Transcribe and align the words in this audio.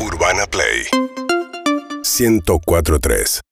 Urbana 0.00 0.46
Play. 0.46 0.86
1043 2.02 3.47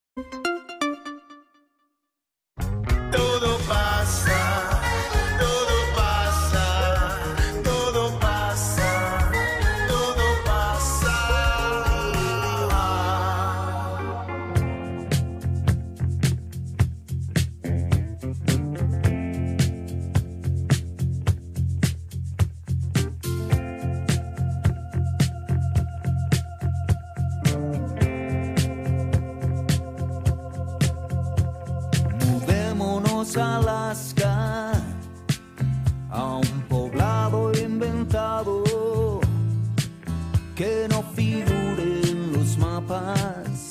los 42.89 43.03
mapas, 43.03 43.71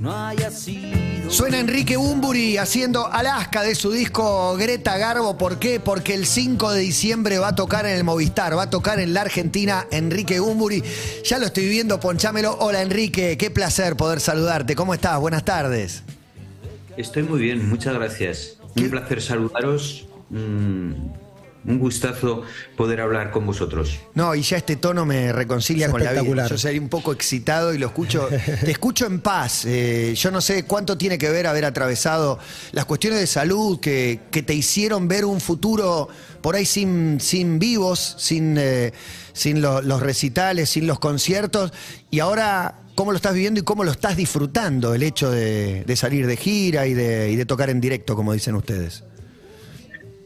no 0.00 0.14
haya 0.14 0.50
sido. 0.50 1.30
Suena 1.30 1.58
Enrique 1.58 1.96
Bumburi 1.96 2.58
haciendo 2.58 3.10
Alaska 3.10 3.62
de 3.62 3.74
su 3.74 3.90
disco 3.90 4.56
Greta 4.56 4.98
Garbo. 4.98 5.38
¿Por 5.38 5.58
qué? 5.58 5.80
Porque 5.80 6.14
el 6.14 6.26
5 6.26 6.72
de 6.72 6.80
diciembre 6.80 7.38
va 7.38 7.48
a 7.48 7.54
tocar 7.54 7.86
en 7.86 7.96
el 7.96 8.04
Movistar, 8.04 8.56
va 8.56 8.64
a 8.64 8.70
tocar 8.70 9.00
en 9.00 9.14
la 9.14 9.22
Argentina 9.22 9.86
Enrique 9.90 10.38
Bumburi. 10.40 10.82
Ya 11.24 11.38
lo 11.38 11.46
estoy 11.46 11.68
viendo, 11.68 11.98
ponchámelo. 11.98 12.56
Hola 12.60 12.82
Enrique, 12.82 13.38
qué 13.38 13.50
placer 13.50 13.96
poder 13.96 14.20
saludarte. 14.20 14.76
¿Cómo 14.76 14.92
estás? 14.94 15.18
Buenas 15.18 15.44
tardes. 15.44 16.02
Estoy 16.96 17.22
muy 17.22 17.40
bien, 17.40 17.68
muchas 17.68 17.94
gracias. 17.94 18.58
Un 18.76 18.90
placer 18.90 19.22
saludaros. 19.22 20.06
mm, 20.30 20.92
un 21.66 21.78
gustazo 21.78 22.42
poder 22.76 23.00
hablar 23.00 23.30
con 23.30 23.46
vosotros. 23.46 23.98
No, 24.14 24.34
y 24.34 24.42
ya 24.42 24.56
este 24.58 24.76
tono 24.76 25.06
me 25.06 25.32
reconcilia 25.32 25.86
Es 25.86 25.92
con 25.92 26.00
la 26.00 26.10
vida. 26.10 26.20
espectacular. 26.20 26.50
Yo 26.50 26.58
sería 26.58 26.80
un 26.80 26.88
poco 26.88 27.12
excitado 27.12 27.72
y 27.72 27.78
lo 27.78 27.86
escucho, 27.86 28.28
te 28.64 28.70
escucho 28.70 29.06
en 29.06 29.20
paz. 29.20 29.64
Eh, 29.64 30.14
yo 30.16 30.30
no 30.30 30.40
sé 30.40 30.64
cuánto 30.64 30.98
tiene 30.98 31.16
que 31.18 31.30
ver 31.30 31.46
haber 31.46 31.64
atravesado 31.64 32.38
las 32.72 32.84
cuestiones 32.84 33.20
de 33.20 33.26
salud 33.26 33.80
que, 33.80 34.20
que 34.30 34.42
te 34.42 34.54
hicieron 34.54 35.08
ver 35.08 35.24
un 35.24 35.40
futuro 35.40 36.08
por 36.42 36.54
ahí 36.56 36.66
sin, 36.66 37.18
sin 37.20 37.58
vivos, 37.58 38.16
sin, 38.18 38.56
eh, 38.58 38.92
sin 39.32 39.62
lo- 39.62 39.80
los 39.80 40.00
recitales, 40.02 40.68
sin 40.70 40.86
los 40.86 40.98
conciertos. 40.98 41.72
Y 42.10 42.20
ahora, 42.20 42.80
¿cómo 42.94 43.10
lo 43.12 43.16
estás 43.16 43.32
viviendo 43.32 43.60
y 43.60 43.62
cómo 43.62 43.84
lo 43.84 43.90
estás 43.90 44.16
disfrutando 44.18 44.94
el 44.94 45.02
hecho 45.02 45.30
de, 45.30 45.84
de 45.84 45.96
salir 45.96 46.26
de 46.26 46.36
gira 46.36 46.86
y 46.86 46.92
de, 46.92 47.30
y 47.30 47.36
de 47.36 47.46
tocar 47.46 47.70
en 47.70 47.80
directo, 47.80 48.14
como 48.16 48.34
dicen 48.34 48.54
ustedes? 48.54 49.02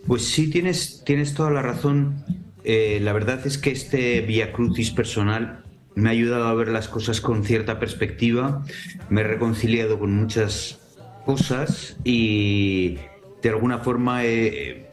Pues 0.08 0.24
sí, 0.24 0.48
tienes, 0.48 1.02
tienes 1.04 1.34
toda 1.34 1.50
la 1.50 1.60
razón. 1.60 2.24
Eh, 2.64 2.98
la 3.02 3.12
verdad 3.12 3.46
es 3.46 3.58
que 3.58 3.70
este 3.70 4.22
Via 4.22 4.54
Crucis 4.54 4.90
personal 4.90 5.62
me 5.94 6.08
ha 6.08 6.12
ayudado 6.12 6.46
a 6.46 6.54
ver 6.54 6.68
las 6.68 6.88
cosas 6.88 7.20
con 7.20 7.44
cierta 7.44 7.78
perspectiva, 7.78 8.64
me 9.10 9.20
he 9.20 9.24
reconciliado 9.24 9.98
con 9.98 10.14
muchas 10.14 10.80
cosas 11.26 11.98
y 12.04 12.96
de 13.42 13.48
alguna 13.50 13.80
forma 13.80 14.24
he 14.24 14.86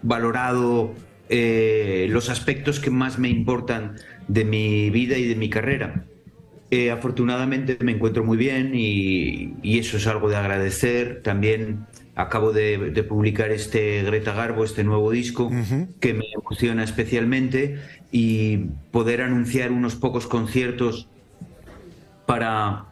valorado 0.00 0.94
eh, 1.28 2.06
los 2.08 2.30
aspectos 2.30 2.80
que 2.80 2.90
más 2.90 3.18
me 3.18 3.28
importan 3.28 3.96
de 4.26 4.46
mi 4.46 4.88
vida 4.88 5.18
y 5.18 5.26
de 5.28 5.34
mi 5.36 5.50
carrera. 5.50 6.06
Eh, 6.70 6.90
afortunadamente 6.90 7.76
me 7.84 7.92
encuentro 7.92 8.24
muy 8.24 8.38
bien 8.38 8.74
y, 8.74 9.52
y 9.62 9.78
eso 9.78 9.98
es 9.98 10.06
algo 10.06 10.30
de 10.30 10.36
agradecer. 10.36 11.20
También 11.22 11.84
acabo 12.14 12.52
de, 12.52 12.90
de 12.90 13.02
publicar 13.02 13.50
este 13.50 14.02
Greta 14.02 14.32
Garbo, 14.32 14.64
este 14.64 14.84
nuevo 14.84 15.10
disco, 15.10 15.50
que 16.00 16.14
me 16.14 16.26
emociona 16.34 16.84
especialmente 16.84 17.78
y 18.10 18.58
poder 18.90 19.22
anunciar 19.22 19.72
unos 19.72 19.96
pocos 19.96 20.26
conciertos 20.26 21.08
para, 22.26 22.86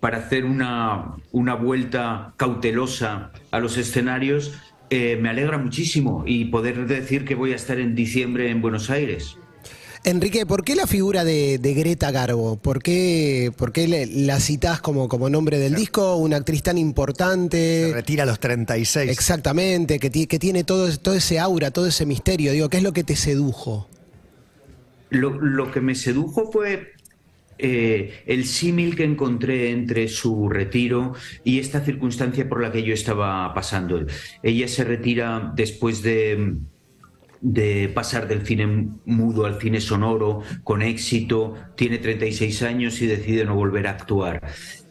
para 0.00 0.18
hacer 0.18 0.44
una, 0.44 1.14
una 1.30 1.54
vuelta 1.54 2.34
cautelosa 2.36 3.30
a 3.50 3.60
los 3.60 3.76
escenarios 3.76 4.58
eh, 4.90 5.16
me 5.20 5.30
alegra 5.30 5.58
muchísimo 5.58 6.24
y 6.26 6.44
poder 6.46 6.86
decir 6.86 7.24
que 7.24 7.34
voy 7.34 7.52
a 7.52 7.56
estar 7.56 7.80
en 7.80 7.94
diciembre 7.94 8.50
en 8.50 8.60
Buenos 8.60 8.90
Aires. 8.90 9.38
Enrique, 10.06 10.44
¿por 10.44 10.64
qué 10.64 10.76
la 10.76 10.86
figura 10.86 11.24
de, 11.24 11.56
de 11.58 11.72
Greta 11.72 12.10
Garbo? 12.10 12.56
¿Por 12.56 12.82
qué, 12.82 13.50
por 13.56 13.72
qué 13.72 13.88
le- 13.88 14.06
la 14.06 14.38
citás 14.38 14.82
como, 14.82 15.08
como 15.08 15.30
nombre 15.30 15.58
del 15.58 15.74
disco? 15.74 16.16
Una 16.16 16.36
actriz 16.36 16.62
tan 16.62 16.74
Se 16.76 16.80
importante. 16.82 17.90
retira 17.94 18.24
a 18.24 18.26
los 18.26 18.38
36. 18.38 19.10
Exactamente, 19.10 19.98
que, 19.98 20.10
ti- 20.10 20.26
que 20.26 20.38
tiene 20.38 20.62
todo, 20.62 20.94
todo 20.98 21.14
ese 21.14 21.38
aura, 21.38 21.70
todo 21.70 21.86
ese 21.86 22.04
misterio. 22.04 22.52
Digo, 22.52 22.68
¿qué 22.68 22.76
es 22.76 22.82
lo 22.82 22.92
que 22.92 23.02
te 23.02 23.16
sedujo? 23.16 23.88
Lo, 25.08 25.40
lo 25.40 25.70
que 25.70 25.80
me 25.80 25.94
sedujo 25.94 26.52
fue 26.52 26.88
eh, 27.56 28.12
el 28.26 28.44
símil 28.44 28.96
que 28.96 29.04
encontré 29.04 29.70
entre 29.70 30.08
su 30.08 30.50
retiro 30.50 31.14
y 31.44 31.60
esta 31.60 31.82
circunstancia 31.82 32.46
por 32.46 32.60
la 32.60 32.70
que 32.70 32.82
yo 32.82 32.92
estaba 32.92 33.54
pasando. 33.54 34.04
Ella 34.42 34.68
se 34.68 34.84
retira 34.84 35.50
después 35.56 36.02
de, 36.02 36.56
de 37.44 37.90
pasar 37.94 38.26
del 38.26 38.46
cine 38.46 38.88
mudo 39.04 39.44
al 39.44 39.60
cine 39.60 39.78
sonoro 39.82 40.40
con 40.64 40.80
éxito, 40.80 41.54
tiene 41.76 41.98
36 41.98 42.62
años 42.62 43.02
y 43.02 43.06
decide 43.06 43.44
no 43.44 43.54
volver 43.54 43.86
a 43.86 43.90
actuar. 43.90 44.40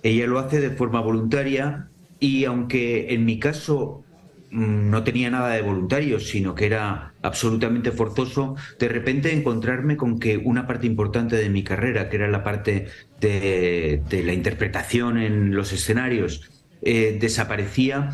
Ella 0.04 0.28
lo 0.28 0.38
hace 0.38 0.62
de 0.62 0.70
forma 0.70 1.02
voluntaria 1.02 1.90
y 2.20 2.46
aunque 2.46 3.12
en 3.12 3.26
mi 3.26 3.40
caso 3.40 4.04
mm, 4.52 4.92
no 4.92 5.04
tenía 5.04 5.32
nada 5.32 5.50
de 5.50 5.64
voluntario, 5.64 6.20
sino 6.20 6.54
que 6.54 6.68
era 6.68 7.16
absolutamente 7.24 7.92
forzoso, 7.92 8.56
de 8.78 8.88
repente 8.88 9.34
encontrarme 9.34 9.98
con 9.98 10.20
que 10.20 10.38
una 10.38 10.68
parte 10.68 10.86
importante 10.86 11.36
de 11.38 11.50
mi 11.50 11.64
carrera, 11.64 12.08
que 12.08 12.18
era 12.18 12.28
la 12.28 12.44
parte 12.44 12.86
de, 13.20 14.04
la 14.12 14.34
interpretación 14.34 15.18
en 15.18 15.56
los 15.56 15.74
escenarios, 15.74 16.64
eh, 16.84 17.18
desaparecía. 17.20 18.12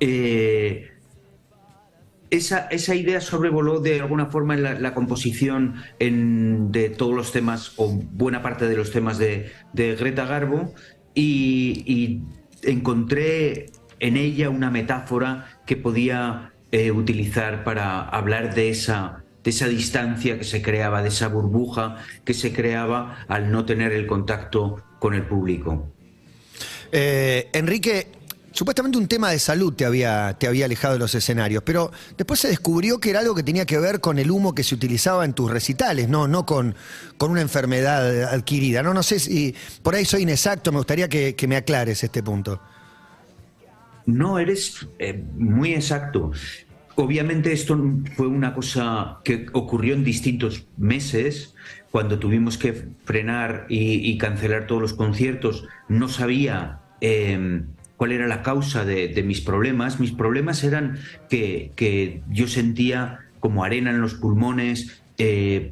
eh, 0.00 0.89
esa, 2.30 2.68
esa 2.68 2.94
idea 2.94 3.20
sobrevoló 3.20 3.80
de 3.80 4.00
alguna 4.00 4.26
forma 4.26 4.54
en 4.54 4.82
la, 4.82 4.94
composición 4.94 5.76
de 5.98 6.94
todos 6.96 7.14
los 7.14 7.32
temas, 7.32 7.72
o 7.76 7.88
buena 7.88 8.42
parte 8.42 8.68
de 8.68 8.76
los 8.76 8.90
temas 8.90 9.18
de, 9.18 9.50
Greta 9.74 10.26
Garbo, 10.26 10.74
y, 11.14 11.82
y 11.86 12.22
encontré 12.62 13.70
en 13.98 14.16
ella 14.16 14.48
una 14.50 14.70
metáfora 14.70 15.60
que 15.66 15.76
podía 15.76 16.52
eh, 16.72 16.92
utilizar 16.92 17.64
para 17.64 18.00
hablar 18.00 18.54
de 18.54 18.70
esa, 18.70 19.24
de 19.42 19.50
esa 19.50 19.66
distancia 19.66 20.38
que 20.38 20.44
se 20.44 20.62
creaba, 20.62 21.02
de 21.02 21.08
esa 21.08 21.26
burbuja 21.26 21.96
que 22.24 22.32
se 22.32 22.52
creaba 22.52 23.24
al 23.26 23.50
no 23.50 23.64
tener 23.64 23.92
el 23.92 24.06
contacto 24.06 24.82
con 25.00 25.14
el 25.14 25.26
público. 25.26 25.88
Eh, 26.92 27.48
Enrique, 27.52 28.06
supuestamente 28.52 28.98
un 28.98 29.08
tema 29.08 29.30
de 29.30 29.38
salud 29.38 29.74
te 29.74 29.84
había, 29.84 30.36
te 30.38 30.46
había 30.46 30.64
alejado 30.64 30.94
de 30.94 30.98
los 31.00 31.14
escenarios, 31.14 31.62
pero 31.64 31.90
después 32.16 32.40
se 32.40 32.48
descubrió 32.48 32.98
que 32.98 33.10
era 33.10 33.20
algo 33.20 33.34
que 33.34 33.42
tenía 33.42 33.66
que 33.66 33.78
ver 33.78 34.00
con 34.00 34.18
el 34.18 34.30
humo 34.30 34.54
que 34.54 34.62
se 34.62 34.74
utilizaba 34.74 35.24
en 35.24 35.32
tus 35.32 35.50
recitales, 35.50 36.08
no, 36.08 36.28
no 36.28 36.46
con, 36.46 36.74
con 37.18 37.30
una 37.30 37.40
enfermedad 37.40 38.24
adquirida. 38.32 38.82
No, 38.82 38.94
no 38.94 39.02
sé 39.02 39.18
si 39.18 39.54
por 39.82 39.94
ahí 39.94 40.04
soy 40.04 40.22
inexacto, 40.22 40.72
me 40.72 40.78
gustaría 40.78 41.08
que, 41.08 41.34
que 41.34 41.46
me 41.46 41.56
aclares 41.56 42.02
este 42.02 42.22
punto. 42.22 42.60
No, 44.06 44.38
eres 44.38 44.88
eh, 44.98 45.24
muy 45.36 45.74
exacto. 45.74 46.32
Obviamente 46.96 47.52
esto 47.52 47.78
fue 48.16 48.26
una 48.26 48.54
cosa 48.54 49.18
que 49.24 49.46
ocurrió 49.52 49.94
en 49.94 50.04
distintos 50.04 50.66
meses, 50.76 51.54
cuando 51.90 52.18
tuvimos 52.18 52.58
que 52.58 52.88
frenar 53.04 53.66
y, 53.68 54.16
cancelar 54.18 54.66
todos 54.66 54.82
los 54.82 54.94
conciertos. 54.94 55.64
No 55.88 56.08
sabía 56.08 56.80
eh, 57.00 57.62
cuál 58.00 58.12
era 58.12 58.26
la 58.26 58.40
causa 58.40 58.86
de, 58.86 59.22
mis 59.22 59.42
problemas. 59.42 60.00
Mis 60.00 60.12
problemas 60.12 60.64
eran 60.64 60.98
que, 61.28 61.72
que 61.76 62.22
yo 62.30 62.48
sentía 62.48 63.18
como 63.40 63.62
arena 63.62 63.90
en 63.90 64.00
los 64.00 64.14
pulmones, 64.14 65.02
eh, 65.18 65.70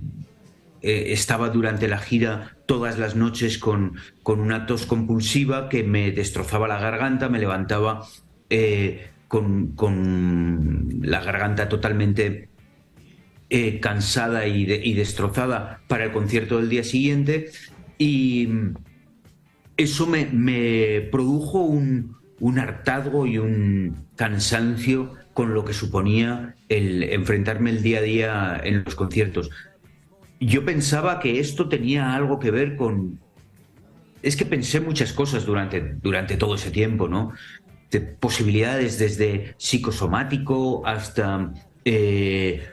eh, 0.83 1.05
estaba 1.07 1.49
durante 1.49 1.89
la 1.89 1.97
gira 1.97 2.55
todas 2.67 2.99
las 2.99 3.17
noches 3.17 3.57
con, 3.57 3.95
con 4.23 4.41
una 4.41 4.67
tos 4.67 4.85
compulsiva 4.85 5.71
que 5.71 5.85
me 5.85 6.13
destrozaba 6.13 6.69
la 6.69 6.79
garganta, 6.79 7.31
me 7.31 7.39
levantaba 7.39 8.03
eh, 8.51 9.09
con, 9.27 9.69
con 9.69 10.99
la 11.01 11.23
garganta 11.23 11.71
totalmente 11.71 12.51
cansada 13.81 14.47
y, 14.47 14.71
y 14.71 14.93
destrozada 14.93 15.81
para 15.89 16.05
el 16.05 16.13
concierto 16.13 16.59
del 16.59 16.69
día 16.69 16.85
siguiente 16.85 17.49
y 17.97 18.51
eso 19.79 20.07
me, 20.07 20.27
me 20.27 21.09
produjo 21.11 21.61
un, 21.61 22.18
un 22.41 22.59
hartazgo 22.59 23.27
y 23.27 23.39
un 23.39 24.07
cansancio 24.17 25.15
con 25.35 25.55
lo 25.55 25.65
que 25.65 25.73
suponía 25.73 26.55
el 26.69 27.03
enfrentarme 27.05 27.71
el 27.71 27.83
día 27.83 27.99
a 27.99 28.03
día 28.03 28.61
en 28.63 28.85
los 28.85 28.95
conciertos. 28.95 29.51
yo 30.41 30.65
pensaba 30.65 31.19
que 31.21 31.41
esto 31.41 31.69
tenía 31.69 32.15
algo 32.15 32.39
que 32.39 32.51
ver 32.53 32.77
con... 32.77 33.19
Es 34.23 34.37
que 34.37 34.45
pensé 34.47 34.81
muchas 34.81 35.13
cosas 35.13 35.45
durante, 35.47 35.81
durante 36.03 36.37
todo 36.37 36.55
ese 36.57 36.71
tiempo, 36.71 37.09
¿no? 37.09 37.33
De 37.91 38.01
posibilidades 38.01 38.99
desde 38.99 39.55
psicosomático 39.59 40.87
hasta... 40.87 41.53
eh, 41.85 42.69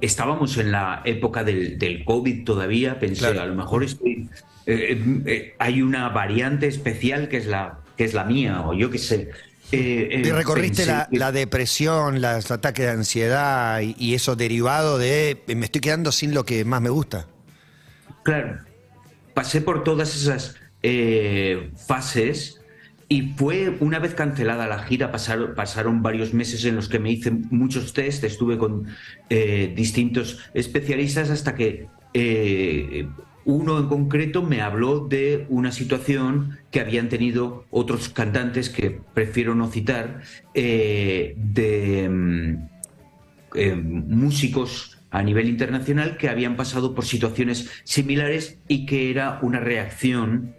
estábamos 0.00 0.56
en 0.58 0.72
la 0.72 1.02
época 1.04 1.44
del, 1.44 1.78
del 1.78 2.04
COVID 2.04 2.44
todavía, 2.44 2.98
pensé, 2.98 3.20
Claro. 3.20 3.42
a 3.42 3.46
lo 3.46 3.54
mejor 3.54 3.84
estoy... 3.84 4.28
eh, 4.66 5.02
eh, 5.26 5.54
hay 5.58 5.82
una 5.82 6.08
variante 6.10 6.66
especial 6.68 7.28
que 7.28 7.36
es 7.38 7.46
la, 7.46 7.80
que 7.96 8.04
es 8.04 8.14
la 8.14 8.24
mía, 8.24 8.62
o 8.66 8.74
yo 8.74 8.90
qué 8.90 8.98
sé. 8.98 9.30
Eh, 9.72 10.08
eh, 10.10 10.22
Y 10.24 10.30
recorriste 10.30 10.86
pensé 10.86 11.06
la, 11.10 11.32
depresión, 11.32 12.20
los 12.20 12.50
ataques 12.50 12.84
de 12.84 12.92
ansiedad 12.92 13.80
y, 13.80 13.96
y 13.98 14.14
eso 14.14 14.36
derivado 14.36 14.98
de 14.98 15.42
eh, 15.46 15.54
me 15.54 15.64
estoy 15.64 15.80
quedando 15.80 16.12
sin 16.12 16.34
lo 16.34 16.44
que 16.44 16.64
más 16.64 16.80
me 16.82 16.90
gusta. 16.90 17.26
Claro, 18.22 18.58
pasé 19.32 19.60
por 19.60 19.84
todas 19.84 20.14
esas 20.14 20.56
eh, 20.82 21.70
fases 21.86 22.60
y 23.08 23.34
fue 23.36 23.76
una 23.80 23.98
vez 23.98 24.14
cancelada 24.14 24.66
la 24.66 24.82
gira, 24.84 25.10
pasaron, 25.10 25.54
pasaron 25.54 26.02
varios 26.02 26.34
meses 26.34 26.64
en 26.64 26.76
los 26.76 26.88
que 26.88 26.98
me 26.98 27.10
hice 27.10 27.30
muchos 27.30 27.92
test, 27.92 28.24
estuve 28.24 28.58
con 28.58 28.86
distintos 29.74 30.38
especialistas 30.54 31.30
hasta 31.30 31.54
que 31.54 31.86
eh, 32.14 33.08
uno 33.44 33.78
en 33.78 33.88
concreto 33.88 34.42
me 34.42 34.60
habló 34.60 35.00
de 35.00 35.46
una 35.48 35.72
situación 35.72 36.58
que 36.70 36.80
habían 36.80 37.08
tenido 37.08 37.64
otros 37.70 38.08
cantantes 38.08 38.70
que 38.70 39.00
prefiero 39.12 39.54
no 39.54 39.70
citar, 39.70 40.22
eh, 40.54 41.34
de... 41.36 42.08
mm, 42.08 42.74
eh, 43.54 43.76
músicos 43.76 44.98
a 45.12 45.22
nivel 45.22 45.48
internacional 45.48 46.16
que 46.16 46.28
habían 46.28 46.56
pasado 46.56 46.92
por 46.92 47.04
situaciones 47.04 47.70
similares 47.84 48.58
y 48.66 48.84
que 48.84 49.12
era 49.12 49.38
una 49.42 49.60
reacción 49.60 50.56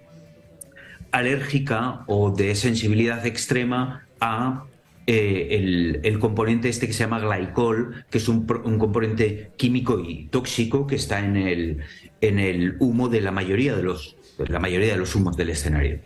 alérgica 1.11 2.05
o 2.07 2.31
de 2.31 2.55
sensibilidad 2.55 3.25
extrema 3.25 4.07
a 4.21 4.63
eh, 5.07 5.99
el, 6.03 6.19
componente 6.19 6.69
este 6.69 6.87
que 6.87 6.93
se 6.93 7.03
llama 7.03 7.19
glycol, 7.19 8.05
que 8.09 8.17
es 8.17 8.27
un, 8.27 8.47
un 8.63 8.79
componente 8.79 9.51
químico 9.57 9.99
y 9.99 10.27
tóxico 10.27 10.87
que 10.87 10.95
está 10.95 11.19
en 11.19 11.37
el, 11.37 11.77
en 12.21 12.39
el 12.39 12.75
humo 12.79 13.07
de 13.07 13.21
la 13.21 13.31
mayoría 13.31 13.75
de 13.75 13.83
los, 13.83 14.17
de 14.37 14.47
la 14.47 14.59
mayoría 14.59 14.93
de 14.93 14.97
los 14.97 15.15
humos 15.15 15.37
del 15.37 15.49
escenario. 15.49 15.99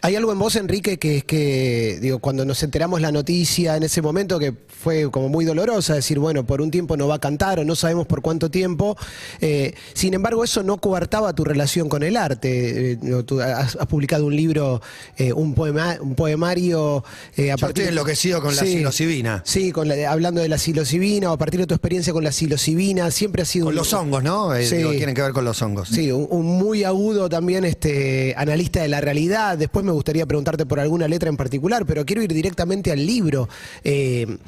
Hay 0.00 0.16
algo 0.16 0.32
en 0.32 0.38
vos, 0.38 0.56
Enrique, 0.56 0.98
que 0.98 1.18
es 1.18 1.24
que, 1.24 1.98
digo, 2.00 2.18
cuando 2.18 2.44
nos 2.44 2.62
enteramos 2.62 3.00
la 3.00 3.12
noticia 3.12 3.76
en 3.76 3.82
ese 3.84 4.02
momento, 4.02 4.38
que 4.38 4.52
fue 4.66 5.10
como 5.10 5.28
muy 5.28 5.44
dolorosa, 5.44 5.94
decir, 5.94 6.18
bueno, 6.18 6.44
por 6.44 6.60
un 6.60 6.70
tiempo 6.70 6.96
no 6.96 7.06
va 7.08 7.16
a 7.16 7.18
cantar 7.20 7.60
o 7.60 7.64
no 7.64 7.76
sabemos 7.76 8.06
por 8.06 8.22
cuánto 8.22 8.50
tiempo. 8.50 8.96
eh, 9.40 9.74
sin 9.94 10.14
embargo, 10.14 10.44
eso 10.44 10.62
no 10.62 10.78
coartaba 10.78 11.32
tu 11.34 11.44
relación 11.44 11.88
con 11.88 12.02
el 12.02 12.16
arte. 12.16 12.92
Eh, 12.92 12.98
tú 13.24 13.40
has, 13.40 13.76
has 13.76 13.86
publicado 13.86 14.26
un 14.26 14.34
libro, 14.36 14.80
eh, 15.16 15.32
un, 15.32 15.54
poema, 15.54 15.96
un 16.00 16.14
poemario. 16.14 17.04
a 17.38 17.56
Yo 17.56 17.66
estoy 17.68 17.84
enloquecido 17.86 18.40
con 18.42 18.54
la 18.56 18.62
psilocibina. 18.62 19.42
Sí, 19.46 19.72
con 19.72 19.88
la- 19.88 20.10
hablando 20.10 20.40
de 20.40 20.48
la 20.48 20.58
psilocibina 20.58 21.30
o 21.30 21.34
a 21.34 21.38
partir 21.38 21.60
de 21.60 21.66
tu 21.66 21.74
experiencia 21.74 22.12
con 22.12 22.24
la 22.24 22.32
psilocibina, 22.32 23.10
siempre 23.10 23.42
ha 23.42 23.44
sido 23.44 23.66
Con 23.66 23.72
un- 23.74 23.76
los 23.78 23.92
hongos, 23.92 24.22
¿no? 24.22 24.50
Sí. 24.62 24.76
digo, 24.76 24.90
tienen 24.90 25.14
que 25.14 25.22
ver 25.22 25.32
con 25.32 25.44
los 25.44 25.60
hongos. 25.62 25.88
Sí, 25.88 26.10
un, 26.10 26.26
un 26.30 26.46
muy 26.46 26.84
agudo 26.84 27.28
también 27.28 27.64
este 27.64 28.34
analista 28.36 28.82
de 28.82 28.88
la 28.88 29.00
realidad. 29.00 29.51
Después 29.56 29.84
me 29.84 29.92
gustaría 29.92 30.26
preguntarte 30.26 30.66
por 30.66 30.80
alguna 30.80 31.08
letra 31.08 31.28
en 31.28 31.36
particular, 31.36 31.84
pero 31.86 32.04
quiero 32.04 32.22
ir 32.22 32.32
directamente 32.32 32.90
al 32.92 33.04
libro. 33.04 33.48
Eh, 33.84 34.38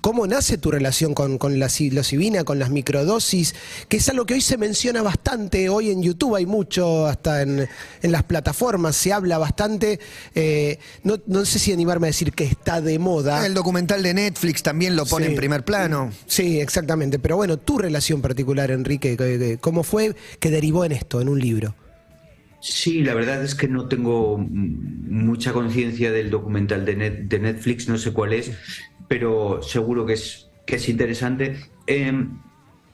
¿Cómo 0.00 0.26
nace 0.26 0.58
tu 0.58 0.70
relación 0.70 1.14
con, 1.14 1.38
con 1.38 1.58
la 1.58 1.68
psilocibina, 1.70 2.44
con 2.44 2.58
las 2.58 2.68
microdosis? 2.70 3.54
Que 3.88 3.96
es 3.96 4.08
algo 4.10 4.26
que 4.26 4.34
hoy 4.34 4.40
se 4.42 4.58
menciona 4.58 5.02
bastante, 5.02 5.68
hoy 5.70 5.90
en 5.90 6.02
YouTube 6.02 6.34
hay 6.36 6.44
mucho, 6.46 7.06
hasta 7.06 7.40
en, 7.42 7.66
en 8.02 8.12
las 8.12 8.22
plataformas 8.24 8.96
se 8.96 9.12
habla 9.14 9.38
bastante. 9.38 9.98
Eh, 10.34 10.78
no, 11.04 11.18
no 11.26 11.44
sé 11.46 11.58
si 11.58 11.72
animarme 11.72 12.06
a 12.06 12.10
decir 12.10 12.32
que 12.32 12.44
está 12.44 12.80
de 12.82 12.98
moda. 12.98 13.46
El 13.46 13.54
documental 13.54 14.02
de 14.02 14.12
Netflix 14.12 14.62
también 14.62 14.94
lo 14.94 15.06
pone 15.06 15.26
Sí. 15.26 15.30
en 15.32 15.36
primer 15.36 15.64
plano. 15.64 16.10
Sí, 16.26 16.60
exactamente. 16.60 17.18
Pero 17.18 17.36
bueno, 17.36 17.56
tu 17.58 17.78
relación 17.78 18.20
particular, 18.20 18.70
Enrique, 18.70 19.16
que- 19.16 19.38
que- 19.38 19.58
¿cómo 19.58 19.82
fue 19.84 20.14
que 20.38 20.50
derivó 20.50 20.84
en 20.84 20.92
esto, 20.92 21.20
en 21.22 21.28
un 21.30 21.40
libro? 21.40 21.74
Sí, 22.66 23.02
la 23.04 23.12
verdad 23.12 23.44
es 23.44 23.54
que 23.54 23.68
no 23.68 23.88
tengo 23.88 24.38
mucha 24.38 25.52
conciencia 25.52 26.10
del 26.10 26.30
documental 26.30 26.86
de, 26.86 26.96
Net- 26.96 27.28
de 27.28 27.38
Netflix, 27.38 27.88
no 27.90 27.98
sé 27.98 28.14
cuál 28.14 28.32
es, 28.32 28.52
pero 29.06 29.60
seguro 29.62 30.06
que 30.06 30.14
es, 30.14 30.48
que 30.66 30.76
es 30.76 30.88
interesante. 30.88 31.56
Eh, 31.86 32.26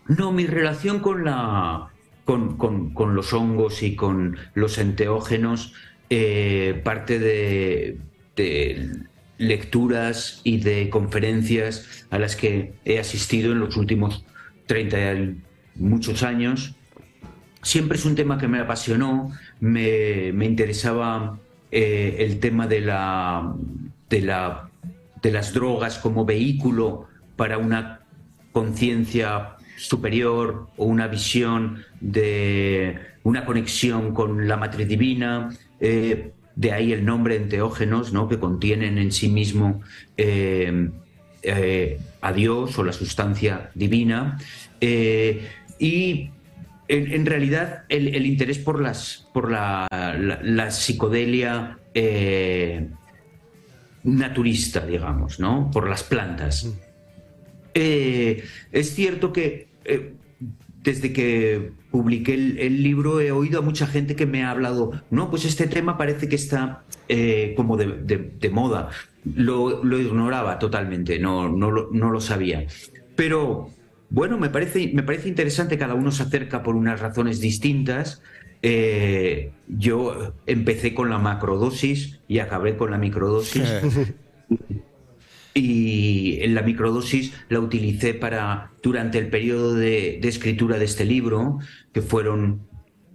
no, 0.08 0.32
mi 0.32 0.46
relación 0.46 0.98
con, 0.98 1.24
la, 1.24 1.88
con, 2.24 2.56
con- 2.56 2.92
con 2.94 3.14
los 3.14 3.32
hongos 3.32 3.84
y 3.84 3.94
con 3.94 4.38
los 4.54 4.76
enteógenos 4.78 5.72
eh, 6.10 6.80
parte 6.84 7.20
de, 7.20 7.98
de 8.34 8.88
lecturas 9.38 10.40
y 10.42 10.58
de 10.58 10.90
conferencias 10.90 12.06
a 12.10 12.18
las 12.18 12.34
que 12.34 12.72
he 12.84 12.98
asistido 12.98 13.52
en 13.52 13.60
los 13.60 13.76
últimos 13.76 14.24
30 14.66 15.14
y 15.14 15.40
muchos 15.76 16.24
años 16.24 16.74
siempre 17.62 17.98
es 17.98 18.04
un 18.04 18.14
tema 18.14 18.38
que 18.38 18.48
me 18.48 18.60
apasionó, 18.60 19.32
me, 19.60 20.28
interesaba 20.28 21.38
eh, 21.70 22.16
el 22.20 22.40
tema 22.40 22.66
de, 22.66 22.80
la, 22.80 23.54
de, 24.08 24.20
la, 24.22 24.68
de 25.22 25.30
las 25.30 25.52
drogas 25.52 25.98
como 25.98 26.24
vehículo 26.24 27.06
para 27.36 27.58
una 27.58 28.00
conciencia 28.52 29.56
superior 29.76 30.68
o 30.76 30.84
una 30.84 31.06
visión 31.06 31.84
de 32.00 32.98
una 33.22 33.44
conexión 33.44 34.14
con 34.14 34.48
la 34.48 34.56
matriz 34.56 34.88
divina. 34.88 35.50
eh, 35.80 36.32
de 36.56 36.72
ahí 36.72 36.92
el 36.92 37.06
nombre 37.06 37.36
enteógenos, 37.36 38.12
¿no? 38.12 38.28
que 38.28 38.38
contienen 38.38 38.98
en 38.98 39.12
sí 39.12 39.28
mismo 39.28 39.80
eh, 40.18 40.90
a 42.20 42.32
Dios 42.34 42.78
o 42.78 42.84
la 42.84 42.92
sustancia 42.92 43.70
divina. 43.74 44.38
Y 45.78 46.30
en, 46.90 47.12
en 47.12 47.24
realidad 47.26 47.84
el, 47.88 48.14
el 48.14 48.26
interés 48.26 48.58
por 48.58 48.80
las 48.80 49.26
por 49.32 49.50
la, 49.50 49.86
la- 49.90 50.40
la 50.42 50.70
psicodelia 50.70 51.78
eh, 51.94 52.88
naturista, 54.04 54.80
digamos, 54.86 55.38
¿no? 55.40 55.70
Por 55.72 55.88
las 55.88 56.02
plantas. 56.02 56.66
Eh, 57.74 58.44
es 58.72 58.94
cierto 58.94 59.32
que 59.32 59.68
eh, 59.84 60.14
desde 60.82 61.12
que 61.12 61.72
publiqué 61.90 62.34
el, 62.34 62.58
el 62.58 62.82
libro 62.82 63.20
he 63.20 63.30
oído 63.32 63.58
a 63.60 63.62
mucha 63.62 63.86
gente 63.86 64.16
que 64.16 64.26
me 64.26 64.42
ha 64.44 64.50
hablado, 64.50 64.92
no, 65.10 65.30
pues 65.30 65.44
este 65.44 65.66
tema 65.66 65.98
parece 65.98 66.28
que 66.28 66.36
está 66.36 66.82
eh, 67.08 67.52
como 67.56 67.76
de, 67.76 67.86
de- 68.02 68.32
de 68.40 68.50
moda. 68.50 68.90
Lo, 69.34 69.84
lo 69.84 69.98
ignoraba 70.00 70.58
totalmente, 70.58 71.18
no, 71.18 71.48
no, 71.48 71.70
lo, 71.70 71.90
no 71.92 72.10
lo 72.10 72.20
sabía. 72.20 72.64
Pero 73.16 73.68
bueno, 74.10 74.38
me 74.38 74.50
parece, 74.50 74.90
me 74.92 75.02
parece 75.02 75.28
interesante, 75.28 75.78
cada 75.78 75.94
uno 75.94 76.10
se 76.10 76.24
acerca 76.24 76.62
por 76.62 76.74
unas 76.76 77.00
razones 77.00 77.40
distintas. 77.40 78.22
Eh, 78.62 79.52
yo 79.68 80.34
empecé 80.46 80.92
con 80.92 81.08
la 81.08 81.18
macrodosis 81.18 82.20
y 82.28 82.40
acabé 82.40 82.76
con 82.76 82.90
la 82.90 82.98
microdosis. 82.98 83.68
Y 85.54 86.38
en 86.42 86.54
la 86.54 86.62
microdosis 86.62 87.32
la 87.48 87.60
utilicé 87.60 88.14
para, 88.14 88.70
durante 88.82 89.18
el 89.18 89.28
periodo 89.28 89.74
de, 89.74 90.18
de 90.20 90.28
escritura 90.28 90.78
de 90.78 90.84
este 90.84 91.04
libro, 91.04 91.58
que 91.92 92.02
fueron 92.02 92.60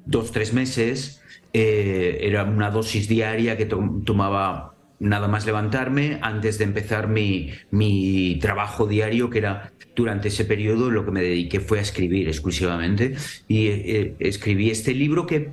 dos, 0.06 0.32
tres 0.32 0.54
meses, 0.54 1.22
eh, 1.54 2.18
era 2.22 2.44
una 2.44 2.72
dosis 2.72 3.08
diaria 3.08 3.56
que 3.56 3.66
to- 3.66 4.02
tomaba 4.06 4.74
nada 5.00 5.28
más 5.28 5.46
levantarme 5.46 6.20
antes 6.22 6.58
de 6.58 6.66
empezar 6.66 7.08
mi, 7.08 7.52
mi 7.72 8.38
trabajo 8.42 8.86
diario, 8.86 9.30
que 9.30 9.38
era 9.40 9.72
durante 9.96 10.28
ese 10.28 10.46
periodo 10.46 10.92
lo 10.92 11.06
que 11.06 11.12
me 11.12 11.22
dediqué 11.22 11.60
fue 11.60 11.80
a 11.80 11.82
escribir 11.82 12.28
exclusivamente. 12.28 13.16
Y 13.48 13.68
eh, 13.68 14.16
escribí 14.20 14.70
este 14.70 14.94
libro 14.94 15.26
que, 15.26 15.52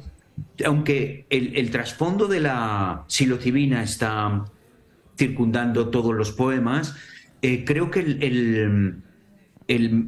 aunque 0.64 1.26
el, 1.30 1.70
trasfondo 1.70 2.26
de 2.26 2.40
la 2.40 3.04
psilocibina 3.06 3.82
está 3.82 4.44
circundando 5.16 5.88
todos 5.88 6.14
los 6.14 6.32
poemas, 6.32 6.96
eh, 7.42 7.64
creo 7.64 7.90
que 7.90 8.00
el- 8.00 9.02
el- 9.68 10.04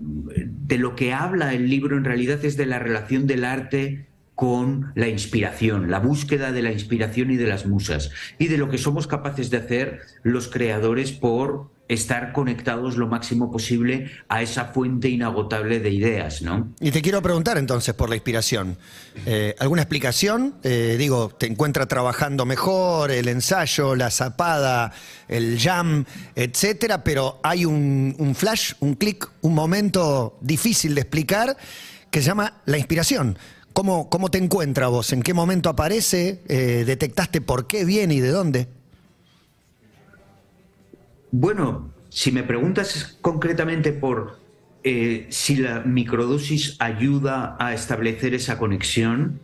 de 0.66 0.78
lo 0.78 0.96
que 0.96 1.12
habla 1.12 1.54
el 1.54 1.68
libro 1.70 1.96
en 1.96 2.04
realidad 2.04 2.44
es 2.44 2.56
de 2.56 2.66
la 2.66 2.78
relación 2.78 3.26
del 3.26 3.44
arte 3.44 4.06
con 4.34 4.92
la 4.96 5.08
inspiración, 5.08 5.90
la 5.90 6.00
búsqueda 6.00 6.50
de 6.50 6.62
la 6.62 6.72
inspiración 6.72 7.30
y 7.30 7.36
de 7.36 7.46
las 7.46 7.66
musas, 7.66 8.10
y 8.38 8.48
de 8.48 8.58
lo 8.58 8.68
que 8.68 8.78
somos 8.78 9.06
capaces 9.06 9.48
de 9.50 9.58
hacer 9.58 10.00
los 10.24 10.48
creadores 10.48 11.12
por 11.12 11.70
estar 11.88 12.32
conectados 12.32 12.96
lo 12.96 13.06
máximo 13.06 13.50
posible 13.50 14.10
a 14.28 14.42
esa 14.42 14.66
fuente 14.66 15.08
inagotable 15.08 15.80
de 15.80 15.90
ideas, 15.90 16.40
¿no? 16.40 16.72
Y 16.80 16.90
te 16.90 17.02
quiero 17.02 17.20
preguntar 17.20 17.58
entonces 17.58 17.94
por 17.94 18.08
la 18.08 18.16
inspiración. 18.16 18.78
Eh, 19.26 19.54
¿Alguna 19.58 19.82
explicación? 19.82 20.54
Eh, 20.62 20.96
digo, 20.98 21.28
¿te 21.28 21.46
encuentra 21.46 21.86
trabajando 21.86 22.46
mejor 22.46 23.10
el 23.10 23.28
ensayo, 23.28 23.94
la 23.94 24.10
zapada, 24.10 24.92
el 25.28 25.58
jam, 25.60 26.04
etcétera? 26.34 27.04
Pero 27.04 27.40
hay 27.42 27.64
un, 27.66 28.14
un 28.18 28.34
flash, 28.34 28.72
un 28.80 28.94
clic, 28.94 29.28
un 29.42 29.54
momento 29.54 30.38
difícil 30.40 30.94
de 30.94 31.02
explicar 31.02 31.56
que 32.10 32.20
se 32.20 32.28
llama 32.28 32.62
la 32.64 32.78
inspiración. 32.78 33.36
¿Cómo, 33.74 34.08
cómo 34.08 34.30
te 34.30 34.38
encuentra 34.38 34.86
vos? 34.86 35.12
¿En 35.12 35.22
qué 35.22 35.34
momento 35.34 35.68
aparece? 35.68 36.42
Eh, 36.48 36.84
¿Detectaste 36.86 37.40
por 37.40 37.66
qué 37.66 37.84
viene 37.84 38.14
y 38.14 38.20
de 38.20 38.28
dónde? 38.28 38.68
Bueno, 41.36 41.90
si 42.10 42.30
me 42.30 42.44
preguntas 42.44 43.18
concretamente 43.20 43.92
por 43.92 44.38
eh, 44.84 45.26
si 45.30 45.56
la 45.56 45.80
microdosis 45.80 46.76
ayuda 46.78 47.56
a 47.58 47.74
establecer 47.74 48.34
esa 48.34 48.56
conexión, 48.56 49.40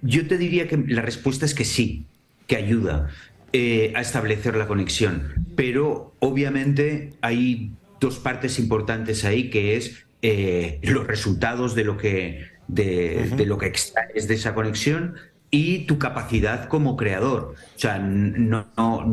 yo 0.00 0.26
te 0.26 0.38
diría 0.38 0.66
que 0.66 0.78
la 0.88 1.02
respuesta 1.02 1.44
es 1.44 1.52
que 1.52 1.66
sí, 1.66 2.06
que 2.46 2.56
ayuda 2.56 3.10
eh, 3.52 3.92
a 3.94 4.00
establecer 4.00 4.56
la 4.56 4.66
conexión. 4.66 5.34
Pero 5.54 6.14
obviamente 6.18 7.12
hay 7.20 7.72
dos 8.00 8.18
partes 8.18 8.58
importantes 8.58 9.26
ahí, 9.26 9.50
que 9.50 9.76
es 9.76 10.06
eh, 10.22 10.80
los 10.82 11.06
resultados 11.06 11.74
de 11.74 11.84
lo 11.84 11.98
que, 11.98 12.46
de, 12.68 13.34
de 13.36 13.44
lo 13.44 13.58
que 13.58 13.66
extraes 13.66 14.26
de 14.26 14.36
esa 14.36 14.54
conexión 14.54 15.16
y 15.50 15.80
tu 15.80 15.98
capacidad 15.98 16.68
como 16.68 16.96
creador. 16.96 17.54
O 17.76 17.78
sea, 17.78 17.98
no, 17.98 18.66
no 18.78 19.04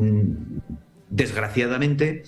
desgraciadamente, 1.10 2.24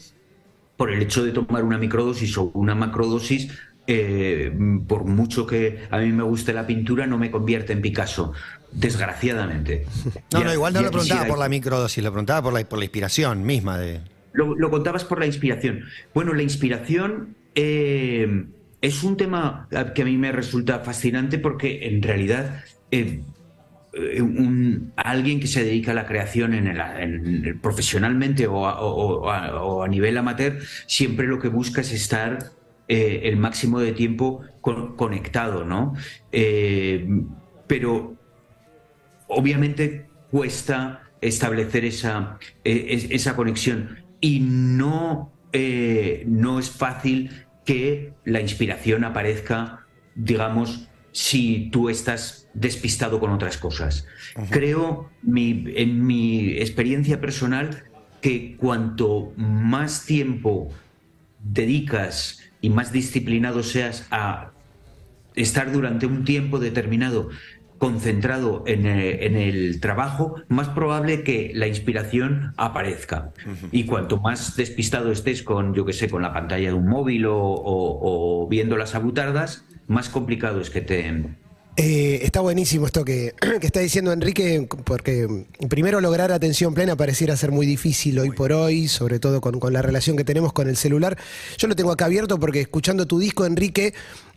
por 0.75 0.91
el 0.91 1.01
hecho 1.01 1.23
de 1.23 1.31
tomar 1.31 1.63
una 1.63 1.77
microdosis 1.77 2.37
o 2.37 2.51
una 2.53 2.75
macrodosis, 2.75 3.49
eh, 3.87 4.51
por 4.87 5.05
mucho 5.05 5.47
que 5.47 5.87
a 5.89 5.97
mí 5.99 6.11
me 6.11 6.23
guste 6.23 6.53
la 6.53 6.67
pintura, 6.67 7.07
no 7.07 7.17
me 7.17 7.31
convierte 7.31 7.73
en 7.73 7.81
Picasso, 7.81 8.33
desgraciadamente. 8.71 9.85
No, 10.31 10.39
Ya- 10.39 10.45
no, 10.45 10.53
igual 10.53 10.73
no 10.73 10.81
lo 10.81 10.91
preguntaba 10.91 11.25
por 11.25 11.37
la 11.39 11.49
microdosis, 11.49 12.03
lo 12.03 12.11
preguntaba 12.11 12.41
por 12.41 12.53
la, 12.53 12.63
por 12.67 12.79
la 12.79 12.85
inspiración 12.85 13.45
misma 13.45 13.77
de. 13.77 14.01
Lo, 14.33 14.55
lo 14.55 14.69
contabas 14.69 15.03
por 15.05 15.19
la 15.19 15.25
inspiración. 15.25 15.85
Bueno, 16.13 16.33
la 16.33 16.43
inspiración 16.43 17.35
eh, 17.55 18.45
es 18.81 19.03
un 19.03 19.17
tema 19.17 19.67
que 19.95 20.01
a 20.01 20.05
mí 20.05 20.17
me 20.17 20.31
resulta 20.31 20.79
fascinante 20.79 21.39
porque 21.39 21.87
en 21.87 22.03
realidad 22.03 22.63
eh, 22.91 23.21
un- 24.21 24.93
alguien 24.95 25.39
que 25.39 25.47
se 25.47 25.63
dedica 25.63 25.91
a 25.91 25.95
la 25.95 26.05
creación 26.05 26.53
en 26.53 26.67
el, 26.67 26.79
en 26.79 27.45
el- 27.45 27.59
profesionalmente 27.59 28.47
o 28.47 29.29
a, 29.29 29.87
nivel 29.87 30.17
amateur 30.17 30.59
siempre 30.85 31.27
lo 31.27 31.39
que 31.39 31.47
busca 31.49 31.81
es 31.81 31.91
estar 31.91 32.39
eh, 32.87 33.21
el 33.23 33.37
máximo 33.37 33.79
de 33.79 33.91
tiempo 33.93 34.41
con- 34.61 34.95
conectado, 34.95 35.65
¿no? 35.65 35.93
Eh, 36.31 37.07
pero 37.67 38.15
obviamente 39.27 40.05
cuesta 40.29 41.01
establecer 41.21 41.85
esa, 41.85 42.37
eh, 42.63 42.85
es- 42.89 43.07
esa 43.11 43.35
conexión 43.35 43.97
y 44.21 44.39
no, 44.41 45.33
eh, 45.51 46.23
no 46.27 46.59
es 46.59 46.69
fácil 46.71 47.47
que 47.65 48.13
la 48.23 48.39
inspiración 48.41 49.03
aparezca, 49.03 49.85
digamos, 50.15 50.89
si 51.17 51.71
tú 51.71 51.89
estás 51.89 52.47
despistado 52.53 53.19
con 53.19 53.31
otras 53.31 53.57
cosas. 53.57 54.05
Creo, 54.51 55.13
mi- 55.21 55.63
en 55.75 56.05
mi 56.05 56.51
experiencia 56.59 57.19
personal, 57.19 57.85
que 58.21 58.55
cuanto 58.55 59.33
más 59.35 60.05
tiempo 60.05 60.71
dedicas 61.39 62.39
y 62.61 62.69
más 62.69 62.91
disciplinado 62.91 63.63
seas 63.63 64.05
a 64.11 64.53
estar 65.33 65.71
durante 65.71 66.05
un 66.05 66.23
tiempo 66.23 66.59
determinado 66.59 67.29
concentrado 67.79 68.63
en 68.67 68.85
el, 68.85 69.21
en 69.23 69.35
el 69.37 69.79
trabajo, 69.79 70.35
más 70.49 70.69
probable 70.69 71.23
que 71.23 71.51
la 71.55 71.67
inspiración 71.67 72.53
aparezca. 72.57 73.31
Y 73.71 73.85
cuanto 73.85 74.17
más 74.19 74.55
despistado 74.55 75.11
estés 75.11 75.41
con, 75.41 75.73
yo 75.73 75.83
que 75.85 75.93
sé, 75.93 76.09
con 76.09 76.21
la 76.21 76.33
pantalla 76.33 76.67
de 76.69 76.73
un 76.73 76.87
móvil 76.87 77.25
o, 77.25 77.37
o- 77.39 78.43
o 78.43 78.47
viendo 78.47 78.77
las 78.77 78.93
abutardas, 78.95 79.63
más 79.87 80.09
complicado 80.09 80.61
es 80.61 80.69
que 80.69 80.81
te... 80.81 81.07
Eh, 81.79 82.21
está 82.23 82.39
buenísimo 82.39 82.87
esto 82.87 83.05
que, 83.05 83.35
que 83.61 83.67
está 83.67 83.81
diciendo 83.81 84.11
Enrique, 84.11 84.67
porque 84.83 85.45
primero 85.69 86.01
lograr 86.01 86.31
atención 86.31 86.73
plena 86.73 86.95
pareciera 86.95 87.37
ser 87.37 87.51
muy 87.51 87.67
difícil 87.67 88.17
hoy 88.17 88.31
por 88.31 88.51
hoy, 88.51 88.87
sobre 88.87 89.19
todo 89.19 89.41
con, 89.41 89.59
con 89.59 89.73
la 89.73 89.83
relación 89.83 90.17
que 90.17 90.23
tenemos 90.23 90.53
con 90.53 90.67
el 90.69 90.75
celular. 90.75 91.17
Yo 91.57 91.67
lo 91.67 91.75
tengo 91.75 91.91
acá 91.91 92.05
abierto 92.05 92.39
porque 92.39 92.61
escuchando 92.61 93.05
tu 93.05 93.19
disco, 93.19 93.45
Enrique, 93.45 93.93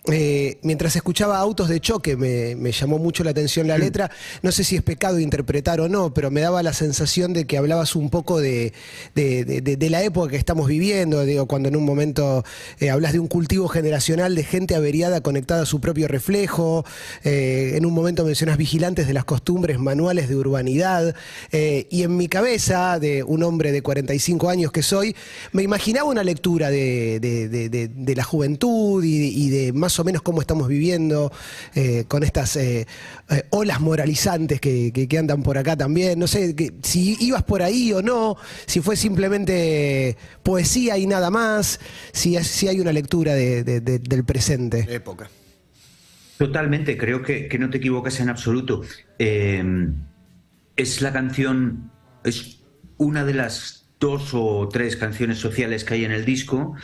eh, 0.07 0.59
mientras 0.62 0.97
escuchaba 0.97 1.38
Autos 1.38 1.69
de 1.69 1.78
Choque 1.78 2.16
me, 2.16 2.57
me 2.57 2.73
llamó 2.73 2.99
mucho 2.99 3.23
la 3.23 3.33
atención 3.33 3.69
la 3.69 3.76
letra. 3.76 4.11
No 4.42 4.50
sé 4.50 4.64
si 4.64 4.75
es 4.76 4.83
pecado 4.83 5.19
interpretar 5.21 5.78
o 5.80 5.88
no, 5.90 6.14
pero 6.14 6.30
me 6.30 6.40
daba 6.40 6.62
la 6.62 6.73
sensación 6.73 7.35
de 7.35 7.47
que 7.47 7.59
hablabas 7.59 7.95
un 7.97 8.09
poco 8.09 8.40
de, 8.40 8.73
de- 9.14 9.45
de- 9.45 9.61
de- 9.61 9.76
de 9.76 9.90
la 9.90 10.02
época 10.02 10.30
que 10.30 10.37
estamos 10.38 10.69
viviendo, 10.69 11.23
digo, 11.26 11.47
cuando 11.47 11.69
en 11.69 11.76
un 11.76 11.85
momento 11.85 12.45
eh, 12.78 12.88
hablas 12.88 13.12
de 13.12 13.19
un 13.19 13.26
cultivo 13.28 13.69
generacional 13.69 14.35
de 14.35 14.42
gente 14.42 14.75
averiada 14.75 15.21
conectada 15.21 15.62
a 15.62 15.66
su 15.66 15.80
propio 15.80 16.09
reflejo, 16.09 16.85
eh, 17.23 17.73
en 17.76 17.85
un 17.85 17.92
momento 17.92 18.25
mencionas 18.25 18.57
vigilantes 18.57 19.07
de 19.07 19.12
las 19.12 19.25
costumbres 19.26 19.78
manuales 19.78 20.28
de 20.30 20.37
urbanidad, 20.37 21.14
y 21.52 22.02
en 22.02 22.16
mi 22.16 22.28
cabeza, 22.28 22.99
de 22.99 23.23
un 23.23 23.42
hombre 23.42 23.71
de 23.73 23.83
45 23.83 24.49
años 24.49 24.73
que 24.73 24.83
soy, 24.83 25.14
me 25.52 25.62
imaginaba 25.62 26.09
una 26.09 26.25
lectura 26.25 26.71
de, 26.71 28.14
la 28.16 28.25
juventud 28.25 29.04
y, 29.04 29.28
y 29.28 29.50
de 29.50 29.73
más 29.73 29.89
o 29.99 30.04
menos 30.04 30.23
cómo 30.23 30.40
estamos 30.40 30.68
viviendo 30.68 31.32
eh, 31.75 32.04
con 32.09 32.23
estas 32.23 32.56
eh, 32.56 32.87
eh, 33.30 33.42
olas 33.50 33.80
moralizantes 33.80 34.61
que, 34.61 35.09
andan 35.18 35.42
por 35.42 35.59
acá 35.59 35.76
también. 35.76 36.18
No 36.18 36.26
sé 36.26 36.54
si 36.82 37.16
ibas 37.20 37.42
por 37.42 37.62
ahí 37.62 37.92
o 37.92 38.02
no, 38.02 38.37
si 38.66 38.80
fue 38.80 38.97
simplemente 38.97 40.16
poesía 40.42 40.97
y 40.99 41.06
nada 41.06 41.30
más, 41.30 41.80
si, 42.12 42.37
si 42.44 42.68
hay 42.68 42.80
una 42.80 42.92
lectura 42.92 43.35
de- 43.35 43.64
de- 43.64 43.80
de- 43.80 43.99
del 43.99 44.25
presente. 44.25 44.87
Época. 44.88 45.28
Totalmente, 46.38 46.97
creo 46.97 47.23
que, 47.23 47.49
no 47.59 47.68
te 47.68 47.78
equivocas 47.78 48.18
en 48.20 48.28
absoluto. 48.30 48.82
Es 50.76 51.02
la 51.02 51.12
canción, 51.12 51.90
es 52.25 52.61
una 52.97 53.25
de 53.25 53.35
las 53.35 53.88
dos 54.00 54.30
o 54.32 54.66
tres 54.73 54.97
canciones 54.97 55.38
sociales 55.38 55.85
que 55.85 55.94
hay 55.94 56.04
en 56.06 56.12
el 56.12 56.25
disco. 56.25 56.75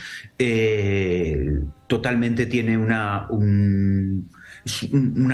Totalmente 1.97 2.45
tiene 2.45 2.77
una, 2.77 3.27
una 3.31 4.27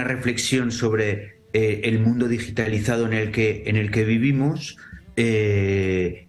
reflexión 0.04 0.72
sobre 0.72 1.40
eh, 1.52 1.82
el 1.84 2.00
mundo 2.00 2.26
digitalizado 2.26 3.04
en 3.04 3.12
el 3.12 3.32
que, 3.32 3.64
en 3.66 3.76
el 3.76 3.90
que 3.90 4.04
vivimos. 4.04 4.78
Eh, 5.16 6.28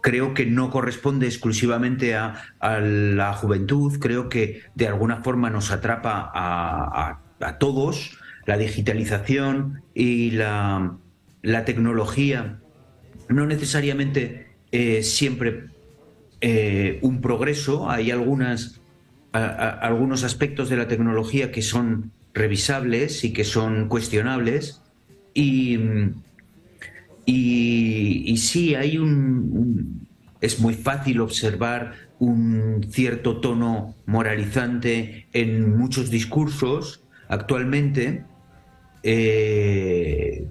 creo 0.00 0.34
que 0.34 0.46
no 0.46 0.70
corresponde 0.70 1.26
exclusivamente 1.26 2.16
a, 2.16 2.42
la 2.60 3.32
juventud, 3.34 4.00
creo 4.00 4.28
que 4.28 4.62
de 4.74 4.88
alguna 4.88 5.22
forma 5.22 5.48
nos 5.48 5.70
atrapa 5.70 6.32
a, 6.34 7.20
todos 7.60 8.18
la 8.46 8.58
digitalización 8.58 9.82
y 9.94 10.32
la, 10.32 10.96
la 11.42 11.64
tecnología, 11.64 12.58
no 13.28 13.46
necesariamente 13.46 14.48
eh, 14.72 15.04
siempre 15.04 15.77
eh, 16.40 16.98
un 17.02 17.20
progreso, 17.20 17.90
hay 17.90 18.10
algunos 18.12 18.80
aspectos 20.24 20.68
de 20.68 20.76
la 20.76 20.88
tecnología 20.88 21.50
que 21.50 21.62
son 21.62 22.12
revisables 22.32 23.24
y 23.24 23.32
que 23.32 23.44
son 23.44 23.88
cuestionables 23.88 24.82
y, 25.34 25.78
y, 27.26 28.36
sí, 28.38 28.74
hay 28.74 28.98
un, 28.98 30.06
Es 30.40 30.60
muy 30.60 30.74
fácil 30.74 31.20
observar 31.20 31.94
un 32.18 32.86
cierto 32.90 33.40
tono 33.40 33.94
moralizante 34.06 35.26
en 35.32 35.76
muchos 35.76 36.10
discursos 36.10 37.02
actualmente. 37.28 38.24
eh, 39.02 40.46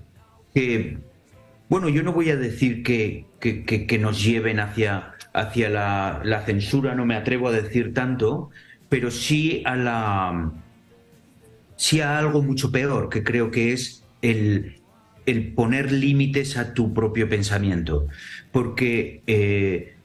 bueno, 1.70 1.89
yo 1.89 2.03
no 2.03 2.13
voy 2.13 2.29
a 2.29 2.38
decir 2.38 2.84
que, 2.84 3.26
que- 3.39 3.98
nos 4.00 4.24
lleven 4.24 4.60
hacia, 4.60 5.13
hacia 5.34 5.70
la, 5.70 6.22
censura, 6.46 6.96
no 6.96 7.06
me 7.06 7.15
atrevo 7.15 7.50
a 7.50 7.51
decir 7.51 7.94
tanto, 7.94 8.50
pero 8.89 9.12
sí 9.12 9.63
a 9.65 9.75
la 9.75 10.53
sí 11.75 12.01
a 12.01 12.17
algo 12.17 12.41
mucho 12.44 12.72
peor, 12.72 13.10
que 13.10 13.24
creo 13.24 13.51
que 13.51 13.74
es 13.74 14.08
el, 14.22 14.84
el 15.25 15.53
poner 15.53 15.91
límites 15.91 16.58
a 16.58 16.74
tu 16.74 16.94
propio 16.94 17.29
pensamiento. 17.29 18.08
Porque 18.51 19.24
eh, 19.27 20.00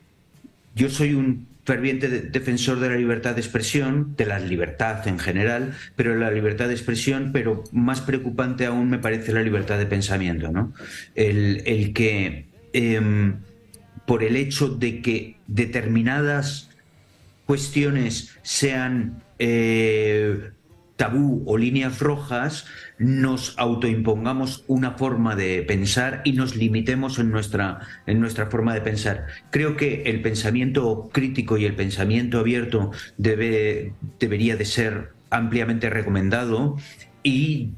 yo 0.75 0.91
soy 0.91 1.15
un 1.15 1.61
ferviente 1.65 2.09
de- 2.09 2.23
defensor 2.23 2.81
de 2.81 2.89
la 2.91 2.97
libertad 2.97 3.35
de 3.35 3.41
expresión, 3.41 4.17
de 4.17 4.27
la 4.27 4.39
libertad 4.41 5.07
en 5.09 5.19
general, 5.19 5.75
pero 5.97 6.17
la 6.17 6.31
libertad 6.31 6.69
de 6.69 6.75
expresión, 6.75 7.31
pero 7.33 7.65
más 7.73 8.01
preocupante 8.03 8.67
aún 8.67 8.91
me 8.91 8.99
parece 8.99 9.33
la 9.33 9.43
libertad 9.43 9.79
de 9.79 9.87
pensamiento, 9.87 10.51
¿no? 10.51 10.75
El, 11.15 11.62
el 11.67 11.93
que 11.95 12.52
em, 12.73 13.41
por 14.07 14.23
el 14.23 14.37
hecho 14.37 14.69
de 14.69 15.00
que 15.02 15.37
determinadas 15.47 16.71
cuestiones 17.47 18.37
sean 18.43 19.23
eh, 19.38 20.50
tabú 20.97 21.43
o 21.47 21.59
líneas 21.59 21.99
rojas, 21.99 22.67
nos 22.99 23.59
autoimpongamos 23.59 24.64
una 24.69 24.93
forma 24.93 25.35
de 25.35 25.62
pensar 25.62 26.23
y 26.25 26.33
nos 26.33 26.55
limitemos 26.55 27.19
en 27.19 27.31
nuestra, 27.31 27.81
en 28.07 28.21
nuestra 28.21 28.47
forma 28.47 28.75
de 28.75 28.83
pensar. 28.83 29.26
Creo 29.50 29.76
que 29.76 30.02
el 30.07 30.23
pensamiento 30.23 31.11
crítico 31.12 31.59
y 31.59 31.64
el 31.64 31.75
pensamiento 31.75 32.38
abierto 32.38 32.93
debe, 33.19 33.95
debería 34.21 34.57
de 34.57 34.64
ser 34.64 35.12
ampliamente 35.31 35.91
recomendado 35.91 36.76
y 37.25 37.71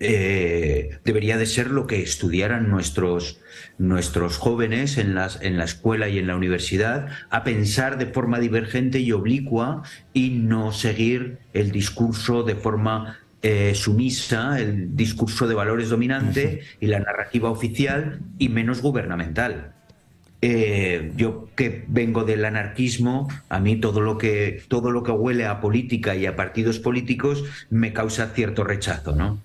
eh, 0.00 0.98
debería 1.04 1.36
de 1.36 1.44
ser 1.44 1.70
lo 1.70 1.86
que 1.86 2.00
estudiaran 2.00 2.70
nuestros, 2.70 3.38
nuestros 3.76 4.38
jóvenes 4.38 4.96
en, 4.96 5.14
las, 5.14 5.40
en 5.42 5.58
la 5.58 5.64
escuela 5.64 6.08
y 6.08 6.18
en 6.18 6.26
la 6.26 6.36
universidad, 6.36 7.08
a 7.28 7.44
pensar 7.44 7.98
de 7.98 8.06
forma 8.06 8.40
divergente 8.40 9.00
y 9.00 9.12
oblicua 9.12 9.82
y 10.14 10.30
no 10.30 10.72
seguir 10.72 11.38
el 11.52 11.70
discurso 11.70 12.42
de 12.42 12.54
forma 12.54 13.18
eh, 13.42 13.74
sumisa, 13.74 14.58
el 14.58 14.96
discurso 14.96 15.46
de 15.46 15.54
valores 15.54 15.90
dominante 15.90 16.60
y 16.80 16.86
la 16.86 17.00
narrativa 17.00 17.50
oficial 17.50 18.20
y 18.38 18.48
menos 18.48 18.80
gubernamental. 18.80 19.74
Eh, 20.42 21.12
yo 21.16 21.48
que 21.54 21.84
vengo 21.88 22.24
del 22.24 22.46
anarquismo, 22.46 23.28
a 23.50 23.60
mí 23.60 23.76
todo 23.76 24.00
lo 24.00 24.16
que 24.16 24.62
todo 24.68 24.90
lo 24.90 25.02
que 25.02 25.12
huele 25.12 25.44
a 25.44 25.60
política 25.60 26.16
y 26.16 26.24
a 26.24 26.34
partidos 26.34 26.78
políticos 26.78 27.44
me 27.68 27.92
causa 27.92 28.28
cierto 28.28 28.64
rechazo, 28.64 29.14
¿no? 29.14 29.42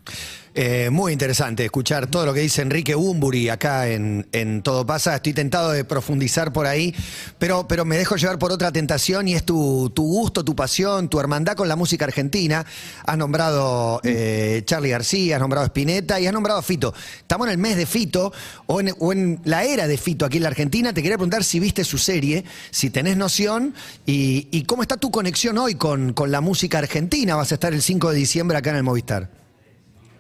Eh, 0.58 0.90
muy 0.90 1.12
interesante 1.12 1.66
escuchar 1.66 2.08
todo 2.08 2.26
lo 2.26 2.34
que 2.34 2.40
dice 2.40 2.62
Enrique 2.62 2.96
Bumburi 2.96 3.50
acá 3.50 3.90
en, 3.90 4.26
en 4.32 4.62
Todo 4.62 4.86
Pasa. 4.86 5.14
Estoy 5.14 5.34
tentado 5.34 5.72
de 5.72 5.84
profundizar 5.84 6.54
por 6.54 6.66
ahí, 6.66 6.96
pero, 7.38 7.68
pero 7.68 7.84
me 7.84 7.98
dejo 7.98 8.16
llevar 8.16 8.40
por 8.40 8.54
otra 8.54 8.72
tentación 8.72 9.28
y 9.28 9.36
es 9.36 9.44
tu, 9.44 9.92
tu 9.94 10.04
gusto, 10.04 10.46
tu 10.46 10.56
pasión, 10.56 11.10
tu 11.10 11.20
hermandad 11.20 11.58
con 11.58 11.68
la 11.68 11.76
música 11.76 12.06
argentina. 12.06 12.66
Has 13.06 13.18
nombrado 13.18 14.00
eh, 14.06 14.62
Charlie 14.64 14.92
García, 14.92 15.36
has 15.36 15.42
nombrado 15.42 15.66
Spinetta 15.66 16.22
y 16.22 16.28
has 16.28 16.32
nombrado 16.32 16.62
a 16.62 16.64
Fito. 16.64 16.94
Estamos 17.20 17.48
en 17.48 17.52
el 17.52 17.58
mes 17.58 17.76
de 17.76 17.86
Fito 17.86 18.32
o 18.68 18.80
en, 19.12 19.42
la 19.44 19.66
era 19.66 19.90
de 19.90 19.98
Fito 19.98 20.26
aquí 20.26 20.38
en 20.38 20.44
la 20.44 20.50
Argentina. 20.50 20.94
Te 20.94 21.02
quería 21.02 21.18
preguntar 21.18 21.44
si 21.44 21.60
viste 21.60 21.84
su 21.84 21.98
serie, 21.98 22.46
si 22.72 22.90
tenés 22.90 23.18
noción 23.18 23.74
y, 24.06 24.48
y 24.52 24.64
cómo 24.64 24.84
está 24.84 24.96
tu 24.96 25.12
conexión 25.12 25.58
hoy 25.58 25.76
con, 25.76 26.14
con 26.14 26.32
la 26.32 26.40
música 26.40 26.78
argentina. 26.78 27.36
Vas 27.36 27.52
a 27.52 27.56
estar 27.56 27.74
el 27.74 27.82
5 27.82 28.12
de 28.12 28.16
diciembre 28.16 28.58
acá 28.58 28.70
en 28.70 28.78
el 28.78 28.84
Movistar. 28.84 29.45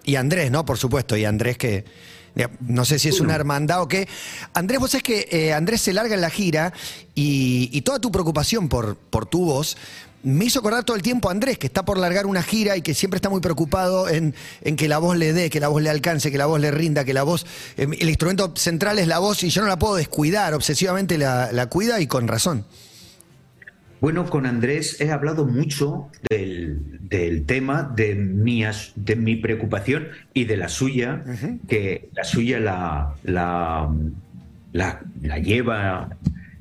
Y 0.06 0.16
Andrés, 0.16 0.52
¿no? 0.52 0.66
Por 0.66 0.78
supuesto. 0.78 1.18
Y 1.18 1.26
Andrés 1.26 1.58
que. 1.58 1.86
No 2.60 2.84
sé 2.84 3.00
si 3.00 3.08
es 3.08 3.22
una 3.22 3.34
hermandad 3.34 3.82
o 3.82 3.88
qué. 3.88 4.10
Andrés, 4.54 4.80
vos 4.80 4.92
sabés 4.92 5.04
que 5.04 5.28
eh, 5.32 5.54
Andrés 5.54 5.82
se 5.82 5.94
larga 5.94 6.16
en 6.16 6.22
la 6.22 6.30
gira 6.30 6.74
y, 7.16 7.70
y 7.72 7.82
toda 7.82 8.00
tu 8.00 8.12
preocupación 8.12 8.68
por, 8.68 8.98
por 8.98 9.26
tu 9.26 9.46
voz 9.46 9.78
me 10.26 10.46
hizo 10.46 10.60
acordar 10.60 10.84
todo 10.84 10.98
el 10.98 11.04
tiempo 11.04 11.30
a 11.30 11.32
Andrés, 11.32 11.60
que 11.60 11.68
está 11.68 11.86
por 11.86 12.00
largar 12.00 12.26
una 12.26 12.42
gira 12.42 12.76
y 12.76 12.82
que 12.82 12.96
siempre 12.96 13.20
está 13.20 13.30
muy 13.30 13.42
preocupado 13.42 14.10
en, 14.10 14.34
en 14.62 14.76
que 14.76 14.88
la 14.88 14.98
voz 14.98 15.16
le 15.16 15.34
dé, 15.34 15.52
que 15.52 15.60
la 15.60 15.68
voz 15.68 15.84
le 15.84 15.90
alcance, 15.92 16.32
que 16.32 16.38
la 16.40 16.48
voz 16.48 16.60
le 16.60 16.72
rinda, 16.72 17.06
que 17.06 17.14
la 17.14 17.22
voz. 17.24 17.46
eh, 17.78 17.88
el 18.00 18.10
instrumento 18.10 18.52
central 18.56 18.98
es 18.98 19.08
la 19.08 19.20
voz 19.20 19.44
y 19.44 19.50
yo 19.50 19.62
no 19.62 19.68
la 19.68 19.78
puedo 19.78 19.96
descuidar, 19.96 20.56
obsesivamente 20.56 21.20
la, 21.20 21.52
la 21.52 21.68
cuida 21.68 22.02
y 22.02 22.08
con 22.08 22.28
razón. 22.28 22.66
Bueno, 24.06 24.30
con 24.30 24.46
Andrés 24.46 25.02
he 25.02 25.10
hablado 25.10 25.48
mucho 25.48 26.10
del, 26.30 27.00
del 27.10 27.44
tema, 27.48 27.92
de 27.96 28.14
mi, 28.14 28.64
as- 28.64 28.92
de 28.96 29.16
mi 29.16 29.36
preocupación 29.36 30.10
y 30.32 30.44
de 30.46 30.58
la 30.58 30.70
suya, 30.70 31.24
que 31.68 32.10
la 32.14 32.24
suya 32.24 32.60
la, 32.60 33.16
la, 33.24 33.90
la- 34.74 35.02
la 35.24 35.40
lleva 35.40 36.10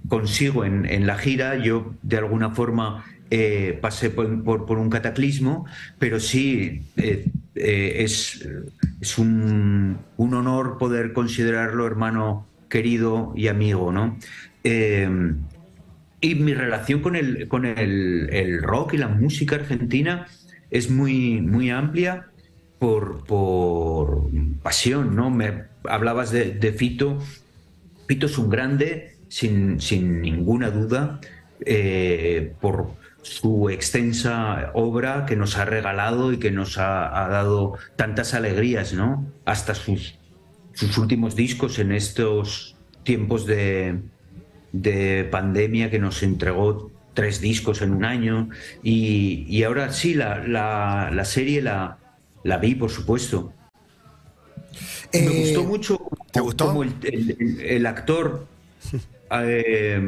consigo 0.09 0.65
en, 0.65 0.87
en 0.87 1.07
la 1.07 1.19
gira. 1.19 1.57
Yo, 1.63 1.93
de 2.03 2.17
alguna 2.17 2.53
forma, 2.53 3.05
eh, 3.31 3.79
pasé 3.79 4.09
por, 4.09 4.43
por- 4.43 4.65
por 4.65 4.79
un 4.79 4.89
cataclismo, 4.89 5.67
pero 5.99 6.21
sí 6.21 6.81
eh, 6.97 7.27
eh, 7.57 7.97
es, 7.99 8.49
es 9.03 9.19
un, 9.19 9.99
un 10.17 10.33
honor 10.33 10.79
poder 10.79 11.13
considerarlo 11.13 11.87
hermano 11.87 12.47
querido 12.71 13.35
y 13.37 13.49
amigo, 13.49 13.93
¿no? 13.93 14.17
Y 16.25 16.37
mi 16.37 16.55
relación 16.55 17.03
con 17.03 17.17
el, 17.17 17.49
con 17.49 17.67
el, 17.67 18.31
el 18.33 18.63
rock 18.63 18.95
y 18.95 18.97
la 18.97 19.09
música 19.09 19.57
argentina 19.57 20.27
es 20.71 20.91
muy, 20.91 21.43
muy 21.43 21.69
amplia 21.69 22.29
por, 22.79 23.27
por 23.27 24.31
pasión, 24.63 25.15
¿no? 25.15 25.29
Me 25.29 25.65
hablabas 25.85 26.31
de, 26.31 26.53
de 26.53 26.73
Fito. 26.73 27.19
Fito 28.09 28.25
es 28.25 28.39
un 28.39 28.49
grande, 28.49 29.17
sin, 29.29 29.83
sin 29.83 30.23
ninguna 30.23 30.71
duda, 30.71 31.21
eh, 31.67 32.55
por 32.59 32.93
su 33.21 33.69
extensa 33.69 34.71
obra 34.73 35.27
que 35.27 35.37
nos 35.37 35.59
ha 35.59 35.67
regalado 35.67 36.33
y 36.33 36.39
que 36.39 36.51
nos 36.51 36.79
ha, 36.79 37.23
ha 37.23 37.29
dado 37.29 37.75
tantas 37.97 38.33
alegrías, 38.33 38.95
¿no? 38.95 39.31
Hasta 39.45 39.75
sus, 39.75 40.19
sus 40.73 40.97
últimos 40.97 41.37
discos 41.37 41.79
en 41.79 41.93
estos 41.93 42.77
tiempos 43.03 43.45
de, 43.45 44.01
de 44.75 45.25
pandemia 45.31 45.89
que 45.91 45.99
nos 46.01 46.23
entregó 46.23 46.91
tres 47.15 47.41
discos 47.41 47.81
en 47.81 47.93
un 47.93 48.05
año 48.05 48.49
y, 48.83 49.47
y 49.49 49.63
ahora 49.63 49.93
sí, 49.93 50.15
la, 50.15 50.39
la- 50.47 51.11
la 51.13 51.25
serie 51.25 51.63
la, 51.63 51.97
la 52.43 52.59
vi, 52.59 52.75
por 52.75 52.91
supuesto. 52.91 53.53
Y 55.13 55.19
me 55.21 55.31
Eh, 55.31 55.41
gustó 55.43 55.65
mucho 55.65 55.99
¿te 56.33 56.41
gustó? 56.41 56.67
como 56.67 56.83
el, 56.83 56.93
el- 57.03 57.37
el- 57.39 57.61
el 57.61 57.87
actor 57.87 58.47
eh, 59.45 60.01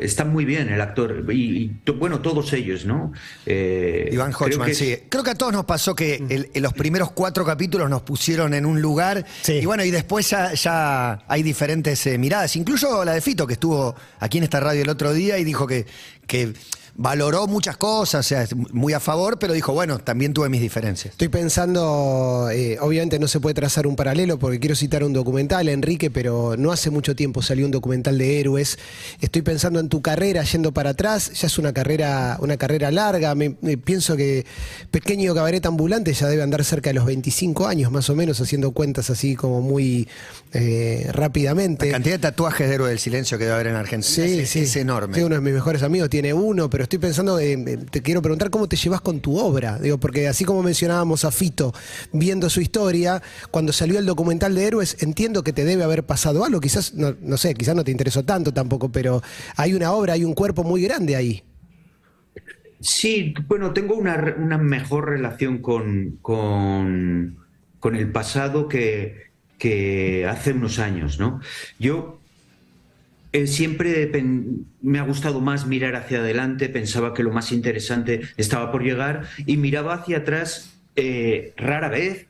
está 0.00 0.24
muy 0.24 0.44
bien 0.44 0.68
el 0.68 0.80
actor 0.80 1.24
y, 1.32 1.70
bueno 1.98 2.20
todos 2.20 2.52
ellos 2.52 2.84
no 2.84 3.12
Eh, 3.46 4.08
Iván 4.12 4.32
que- 4.66 4.74
sí. 4.74 4.96
Creo 5.08 5.22
que 5.22 5.30
a 5.30 5.34
todos 5.34 5.52
nos 5.52 5.64
pasó 5.64 5.94
que 5.94 6.16
el- 6.28 6.50
en 6.54 6.62
los 6.62 6.72
primeros 6.72 7.12
cuatro 7.12 7.44
capítulos 7.44 7.88
nos 7.90 8.02
pusieron 8.02 8.54
en 8.54 8.66
un 8.66 8.80
lugar 8.80 9.24
Sí. 9.42 9.54
y 9.54 9.66
bueno, 9.66 9.84
y 9.84 9.90
después 9.90 10.28
ya, 10.30 10.52
ya 10.54 11.24
hay 11.28 11.42
diferentes 11.42 12.06
eh, 12.06 12.18
miradas. 12.18 12.56
Incluso 12.56 13.04
la 13.04 13.12
de 13.12 13.20
Fito, 13.20 13.46
que 13.46 13.54
estuvo 13.54 13.94
aquí 14.20 14.38
en 14.38 14.44
esta 14.44 14.60
radio 14.60 14.82
el 14.82 14.88
otro 14.88 15.12
día 15.12 15.38
y 15.38 15.44
dijo 15.44 15.66
que, 15.66 15.86
que 16.26 16.52
valoró 16.94 17.46
muchas 17.46 17.76
cosas, 17.76 18.26
o 18.26 18.28
sea, 18.28 18.46
muy 18.72 18.92
a 18.92 19.00
favor, 19.00 19.38
pero 19.38 19.52
dijo, 19.52 19.72
bueno, 19.72 19.98
también 19.98 20.32
tuve 20.34 20.48
mis 20.48 20.60
diferencias. 20.60 21.12
Estoy 21.12 21.28
pensando, 21.28 22.48
eh, 22.52 22.76
obviamente 22.80 23.18
no 23.18 23.28
se 23.28 23.40
puede 23.40 23.54
trazar 23.54 23.86
un 23.86 23.96
paralelo 23.96 24.38
porque 24.38 24.60
quiero 24.60 24.76
citar 24.76 25.02
un 25.02 25.12
documental, 25.12 25.68
Enrique, 25.68 26.10
pero 26.10 26.56
no 26.56 26.70
hace 26.72 26.90
mucho 26.90 27.16
tiempo 27.16 27.42
salió 27.42 27.64
un 27.64 27.70
documental 27.72 28.18
de 28.18 28.40
héroes. 28.40 28.78
Estoy 29.20 29.42
pensando 29.42 29.80
en 29.80 29.88
tu 29.88 30.02
carrera 30.02 30.42
yendo 30.44 30.72
para 30.72 30.90
atrás, 30.90 31.32
ya 31.32 31.46
es 31.46 31.58
una 31.58 31.72
carrera, 31.72 32.36
una 32.40 32.56
carrera 32.56 32.90
larga. 32.90 33.34
Me, 33.34 33.56
me 33.60 33.78
pienso 33.78 34.16
que 34.16 34.44
pequeño 34.90 35.34
cabaret 35.34 35.64
ambulante 35.66 36.12
ya 36.12 36.28
debe 36.28 36.42
andar 36.42 36.62
cerca 36.64 36.90
de 36.90 36.94
los 36.94 37.06
25 37.06 37.66
años 37.66 37.90
más 37.90 38.10
o 38.10 38.14
menos, 38.14 38.40
haciendo 38.40 38.72
cuentas 38.72 39.08
así 39.10 39.34
como 39.34 39.60
muy 39.62 40.08
eh, 40.52 41.08
rápidamente. 41.12 41.86
La 41.86 41.92
cantidad 41.92 42.16
de 42.16 42.18
tatuajes 42.20 42.68
de 42.68 42.74
Héroe 42.74 42.88
del 42.90 42.98
Silencio 42.98 43.38
que 43.38 43.44
debe 43.44 43.54
haber 43.54 43.66
en 43.68 43.76
Argentina 43.76 44.26
Sí, 44.26 44.40
es, 44.40 44.50
sí. 44.50 44.60
es 44.60 44.76
enorme. 44.76 45.14
Sí, 45.14 45.22
uno 45.22 45.36
de 45.36 45.40
mis 45.40 45.54
mejores 45.54 45.82
amigos 45.82 46.10
tiene 46.10 46.34
uno, 46.34 46.68
pero 46.68 46.81
estoy 46.82 46.98
pensando, 46.98 47.38
te 47.38 48.02
quiero 48.02 48.22
preguntar 48.22 48.50
cómo 48.50 48.68
te 48.68 48.76
llevas 48.76 49.00
con 49.00 49.20
tu 49.20 49.38
obra. 49.38 49.78
Digo, 49.78 49.98
porque 49.98 50.28
así 50.28 50.44
como 50.44 50.62
mencionábamos 50.62 51.24
a 51.24 51.30
Fito 51.30 51.72
viendo 52.12 52.48
su 52.50 52.60
historia, 52.60 53.22
cuando 53.50 53.72
salió 53.72 53.98
el 53.98 54.06
documental 54.06 54.54
de 54.54 54.64
héroes, 54.64 54.96
entiendo 55.02 55.42
que 55.42 55.52
te 55.52 55.64
debe 55.64 55.84
haber 55.84 56.04
pasado 56.04 56.44
algo. 56.44 56.60
Quizás, 56.60 56.94
no, 56.94 57.14
no 57.20 57.36
sé, 57.36 57.54
quizás 57.54 57.76
no 57.76 57.84
te 57.84 57.90
interesó 57.90 58.24
tanto 58.24 58.52
tampoco, 58.52 58.90
pero 58.90 59.22
hay 59.56 59.74
una 59.74 59.92
obra, 59.92 60.14
hay 60.14 60.24
un 60.24 60.34
cuerpo 60.34 60.64
muy 60.64 60.82
grande 60.82 61.16
ahí. 61.16 61.42
Sí, 62.80 63.34
bueno, 63.46 63.72
tengo 63.72 63.94
una, 63.94 64.34
una 64.38 64.58
mejor 64.58 65.10
relación 65.10 65.58
con, 65.58 66.18
con, 66.20 67.38
con 67.78 67.96
el 67.96 68.10
pasado 68.10 68.66
que, 68.66 69.30
que 69.56 70.26
hace 70.26 70.50
unos 70.50 70.80
años, 70.80 71.20
¿no? 71.20 71.40
Yo 71.78 72.21
eh, 73.32 73.46
siempre 73.46 74.10
me 74.82 74.98
ha 74.98 75.02
gustado 75.02 75.40
más 75.40 75.66
mirar 75.66 75.96
hacia 75.96 76.18
adelante, 76.18 76.68
pensaba 76.68 77.14
que 77.14 77.22
lo 77.22 77.32
más 77.32 77.50
interesante 77.50 78.20
estaba 78.36 78.70
por 78.70 78.82
llegar 78.82 79.22
y 79.46 79.56
miraba 79.56 79.94
hacia 79.94 80.18
atrás 80.18 80.78
eh, 80.96 81.54
rara 81.56 81.88
vez 81.88 82.26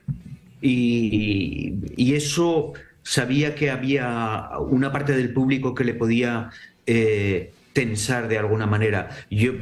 y, 0.61 1.73
eso 2.13 2.73
sabía 3.01 3.55
que 3.55 3.69
había 3.69 4.51
una 4.59 4.91
parte 4.91 5.17
del 5.17 5.33
público 5.33 5.75
que 5.75 5.83
le 5.83 5.93
podía 5.93 6.51
eh, 6.85 7.51
tensar 7.73 8.29
de 8.29 8.37
alguna 8.37 8.67
manera. 8.67 9.09
Yo 9.29 9.53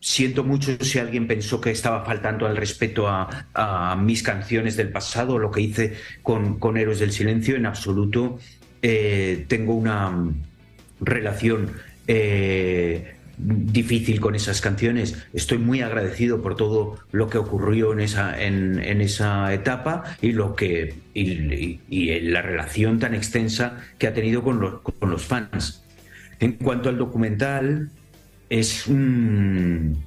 siento 0.00 0.44
mucho 0.44 0.78
si 0.82 0.98
alguien 0.98 1.26
pensó 1.26 1.60
que 1.60 1.70
estaba 1.70 2.04
faltando 2.04 2.46
al 2.46 2.56
respeto 2.56 3.08
a, 3.08 3.96
mis 4.00 4.22
canciones 4.22 4.76
del 4.76 4.90
pasado, 4.90 5.38
lo 5.38 5.50
que 5.50 5.60
hice 5.60 5.94
con, 6.22 6.58
con 6.58 6.78
Héroes 6.78 7.00
del 7.00 7.12
Silencio, 7.12 7.56
en 7.56 7.66
absoluto. 7.66 8.38
Tengo 8.80 9.74
una 9.74 10.14
relación 11.00 11.72
eh, 12.06 13.14
difícil 13.38 14.20
con 14.20 14.34
esas 14.34 14.60
canciones. 14.60 15.16
Estoy 15.32 15.58
muy 15.58 15.80
agradecido 15.82 16.42
por 16.42 16.56
todo 16.56 16.98
lo 17.12 17.28
que 17.28 17.38
ocurrió 17.38 17.92
en 17.92 18.00
esa, 18.00 18.40
en, 18.42 18.82
en 18.82 19.00
esa 19.00 19.52
etapa 19.54 20.04
y 20.20 20.32
lo 20.32 20.54
que 20.54 20.94
y, 21.14 22.20
la 22.20 22.42
relación 22.42 22.98
tan 22.98 23.14
extensa 23.14 23.78
que 23.98 24.06
ha 24.06 24.14
tenido 24.14 24.42
con 24.42 24.60
los, 24.60 24.80
con 24.80 25.10
los 25.10 25.24
fans. 25.24 25.84
En 26.40 26.52
cuanto 26.52 26.88
al 26.88 26.98
documental, 26.98 27.90
es 28.48 28.86
un 28.86 29.98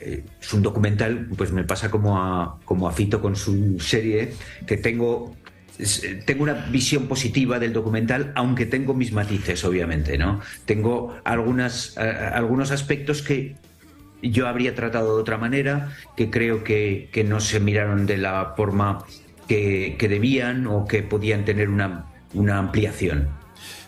eh, 0.00 0.24
es 0.40 0.52
un 0.52 0.62
documental, 0.62 1.28
pues 1.36 1.52
me 1.52 1.64
pasa 1.64 1.90
como 1.90 2.18
a, 2.18 2.58
como 2.64 2.88
a 2.88 2.92
Fito 2.92 3.20
con 3.20 3.34
su 3.36 3.78
serie, 3.80 4.32
que 4.66 4.76
tengo 4.76 5.34
tengo 6.24 6.42
una 6.42 6.54
visión 6.54 7.06
positiva 7.06 7.58
del 7.58 7.72
documental, 7.72 8.32
aunque 8.34 8.66
tengo 8.66 8.94
mis 8.94 9.12
matices, 9.12 9.64
obviamente, 9.64 10.16
¿no? 10.18 10.40
Tengo 10.64 11.18
algunas, 11.24 11.96
eh, 11.98 12.30
algunos 12.32 12.70
aspectos 12.70 13.22
que 13.22 13.56
yo 14.22 14.48
habría 14.48 14.74
tratado 14.74 15.16
de 15.16 15.22
otra 15.22 15.38
manera, 15.38 15.92
que 16.16 16.30
creo 16.30 16.64
que, 16.64 17.08
que 17.12 17.24
no 17.24 17.40
se 17.40 17.60
miraron 17.60 18.06
de 18.06 18.16
la 18.16 18.54
forma 18.56 19.04
que, 19.46 19.96
que 19.98 20.08
debían 20.08 20.66
o 20.66 20.86
que 20.86 21.02
podían 21.02 21.44
tener 21.44 21.68
una, 21.68 22.06
una 22.34 22.58
ampliación. 22.58 23.28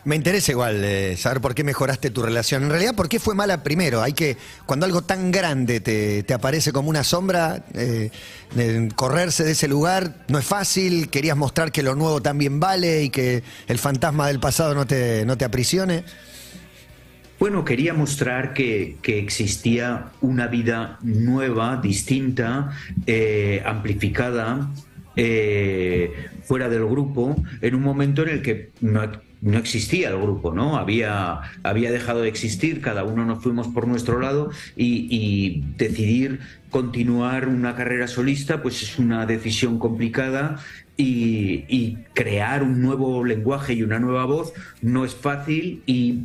Me 0.08 0.16
interesa 0.16 0.52
igual 0.52 0.82
eh, 0.84 1.18
saber 1.18 1.42
por 1.42 1.54
qué 1.54 1.64
mejoraste 1.64 2.08
tu 2.08 2.22
relación. 2.22 2.62
En 2.62 2.70
realidad, 2.70 2.94
¿por 2.94 3.10
qué 3.10 3.20
fue 3.20 3.34
mala 3.34 3.62
primero? 3.62 4.00
Hay 4.00 4.14
que, 4.14 4.38
cuando 4.64 4.86
algo 4.86 5.02
tan 5.02 5.30
grande 5.30 5.80
te, 5.80 6.22
te 6.22 6.32
aparece 6.32 6.72
como 6.72 6.88
una 6.88 7.04
sombra, 7.04 7.62
eh, 7.74 8.08
correrse 8.96 9.44
de 9.44 9.50
ese 9.50 9.68
lugar 9.68 10.24
no 10.28 10.38
es 10.38 10.46
fácil. 10.46 11.10
Querías 11.10 11.36
mostrar 11.36 11.72
que 11.72 11.82
lo 11.82 11.94
nuevo 11.94 12.22
también 12.22 12.58
vale 12.58 13.02
y 13.02 13.10
que 13.10 13.42
el 13.66 13.78
fantasma 13.78 14.28
del 14.28 14.40
pasado 14.40 14.74
no 14.74 14.86
te, 14.86 15.26
no 15.26 15.36
te 15.36 15.44
aprisione. 15.44 16.04
Bueno, 17.38 17.62
quería 17.62 17.92
mostrar 17.92 18.54
que, 18.54 18.96
que 19.02 19.18
existía 19.18 20.06
una 20.22 20.46
vida 20.46 20.98
nueva, 21.02 21.82
distinta, 21.82 22.70
eh, 23.04 23.62
amplificada, 23.62 24.70
fuera 26.44 26.70
del 26.70 26.86
grupo, 26.86 27.36
en 27.60 27.74
un 27.74 27.82
momento 27.82 28.22
en 28.22 28.28
el 28.28 28.40
que 28.40 28.70
no, 28.80 29.02
no 29.40 29.58
existía 29.58 30.08
el 30.08 30.18
grupo, 30.18 30.52
¿no? 30.52 30.76
Había, 30.76 31.40
había 31.62 31.90
dejado 31.90 32.22
de 32.22 32.28
existir, 32.28 32.80
cada 32.80 33.04
uno 33.04 33.24
nos 33.24 33.42
fuimos 33.42 33.68
por 33.68 33.86
nuestro 33.86 34.20
lado 34.20 34.50
y, 34.76 35.64
decidir 35.76 36.40
continuar 36.70 37.48
una 37.48 37.74
carrera 37.74 38.08
solista, 38.08 38.62
pues 38.62 38.82
es 38.82 38.98
una 38.98 39.26
decisión 39.26 39.78
complicada 39.78 40.58
y, 40.96 41.98
crear 42.14 42.64
un 42.64 42.82
nuevo 42.82 43.24
lenguaje 43.24 43.74
y 43.74 43.82
una 43.82 44.00
nueva 44.00 44.24
voz 44.24 44.52
no 44.82 45.04
es 45.04 45.14
fácil 45.14 45.82
y 45.86 46.24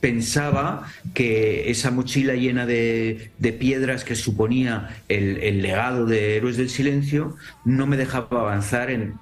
pensaba 0.00 0.86
que 1.14 1.70
esa 1.70 1.90
mochila 1.90 2.34
llena 2.34 2.66
de, 2.66 3.30
de 3.38 3.52
piedras 3.52 4.04
que 4.04 4.14
suponía 4.14 4.90
el, 5.08 5.38
el 5.38 5.62
legado 5.62 6.04
de 6.04 6.36
Héroes 6.36 6.58
del 6.58 6.68
Silencio 6.68 7.36
no 7.64 7.86
me 7.86 7.96
dejaba 7.96 8.40
avanzar 8.40 8.90
en, 8.90 9.14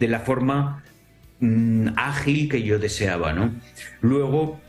de 0.00 0.08
la 0.08 0.20
forma 0.20 0.82
mm, 1.40 1.88
ágil 1.96 2.48
que 2.48 2.62
yo 2.62 2.78
deseaba. 2.78 3.32
¿no? 3.32 3.52
Luego, 4.00 4.60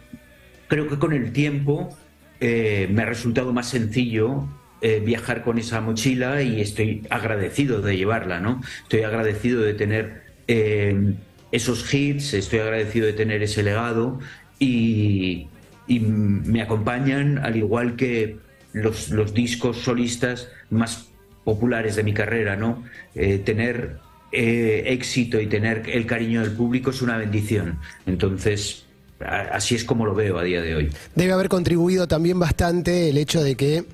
creo 0.68 0.88
que 0.88 0.98
con 1.00 1.14
el 1.14 1.32
tiempo 1.32 1.96
eh, 2.40 2.88
me 2.92 3.04
ha 3.04 3.06
resultado 3.06 3.54
más 3.54 3.70
sencillo 3.70 4.48
eh, 4.80 5.02
viajar 5.04 5.44
con 5.44 5.58
esa 5.58 5.82
mochila 5.82 6.44
y 6.44 6.62
estoy 6.62 7.02
agradecido 7.10 7.82
de 7.82 7.98
llevarla, 7.98 8.40
¿no? 8.40 8.62
Estoy 8.84 9.02
agradecido 9.02 9.64
de 9.64 9.74
tener 9.74 10.22
eh, 10.48 11.16
esos 11.52 11.92
hits, 11.92 12.36
estoy 12.36 12.60
agradecido 12.60 13.08
de 13.08 13.14
tener 13.14 13.42
ese 13.42 13.64
legado 13.64 14.20
y, 14.60 15.48
me 15.88 16.62
acompañan 16.62 17.38
al 17.38 17.56
igual 17.56 17.96
que 17.96 18.38
los, 18.74 19.10
los 19.10 19.34
discos 19.34 19.78
solistas 19.78 20.50
más 20.70 21.08
populares 21.46 21.96
de 21.96 22.04
mi 22.04 22.14
carrera, 22.14 22.58
¿no? 22.58 22.84
Eh, 23.16 23.38
tener 23.38 24.00
eh, 24.32 24.84
éxito 24.88 25.40
y 25.40 25.48
tener 25.48 25.90
el 25.90 26.06
cariño 26.06 26.42
del 26.42 26.52
público 26.52 26.90
es 26.90 27.02
una 27.02 27.18
bendición. 27.18 27.80
Entonces, 28.06 28.86
así 29.20 29.76
es 29.76 29.84
como 29.84 30.06
lo 30.06 30.14
veo 30.14 30.38
a 30.38 30.44
día 30.44 30.62
de 30.62 30.76
hoy. 30.76 30.90
Debe 31.16 31.34
haber 31.34 31.50
contribuido 31.50 32.08
también 32.08 32.40
bastante 32.40 33.10
el 33.10 33.18
hecho 33.18 33.44
de 33.44 33.56
que 33.56 33.86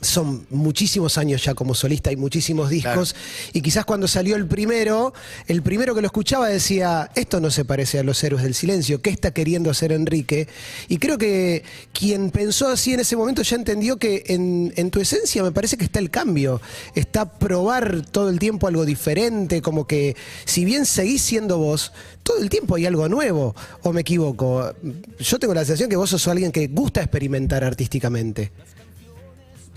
son 0.00 0.46
muchísimos 0.50 1.18
años 1.18 1.44
ya 1.44 1.54
como 1.54 1.74
solista 1.74 2.12
y 2.12 2.16
muchísimos 2.16 2.70
discos. 2.70 3.14
Y 3.52 3.62
quizás 3.62 3.84
cuando 3.84 4.08
salió 4.08 4.36
el 4.36 4.46
primero, 4.46 5.12
el 5.46 5.62
primero 5.62 5.94
que 5.94 6.00
lo 6.00 6.06
escuchaba 6.06 6.48
decía, 6.48 7.10
esto 7.14 7.40
no 7.40 7.50
se 7.50 7.64
parece 7.64 7.98
a 7.98 8.02
los 8.02 8.22
héroes 8.22 8.42
del 8.42 8.54
silencio, 8.54 9.02
¿qué 9.02 9.10
está 9.10 9.32
queriendo 9.32 9.70
hacer 9.70 9.92
Enrique? 9.92 10.48
Y 10.88 10.98
creo 10.98 11.18
que 11.18 11.62
quien 11.92 12.30
pensó 12.30 12.68
así 12.68 12.94
en 12.94 13.00
ese 13.00 13.16
momento 13.16 13.42
ya 13.42 13.56
entendió 13.56 13.98
que 13.98 14.24
en, 14.26 14.72
en 14.76 14.90
tu 14.90 15.00
esencia 15.00 15.42
me 15.42 15.52
parece 15.52 15.76
que 15.76 15.84
está 15.84 15.98
el 15.98 16.10
cambio, 16.10 16.60
está 16.94 17.38
probar 17.38 18.02
todo 18.06 18.30
el 18.30 18.38
tiempo 18.38 18.66
algo 18.66 18.84
diferente, 18.84 19.62
como 19.62 19.86
que 19.86 20.16
si 20.44 20.64
bien 20.64 20.86
seguís 20.86 21.22
siendo 21.22 21.58
vos, 21.58 21.92
todo 22.22 22.38
el 22.38 22.48
tiempo 22.48 22.76
hay 22.76 22.86
algo 22.86 23.08
nuevo, 23.08 23.54
o 23.82 23.92
me 23.92 24.02
equivoco. 24.02 24.72
Yo 25.18 25.38
tengo 25.38 25.54
la 25.54 25.60
sensación 25.64 25.90
que 25.90 25.96
vos 25.96 26.10
sos 26.10 26.26
alguien 26.28 26.52
que 26.52 26.68
gusta 26.68 27.00
experimentar 27.00 27.64
artísticamente. 27.64 28.52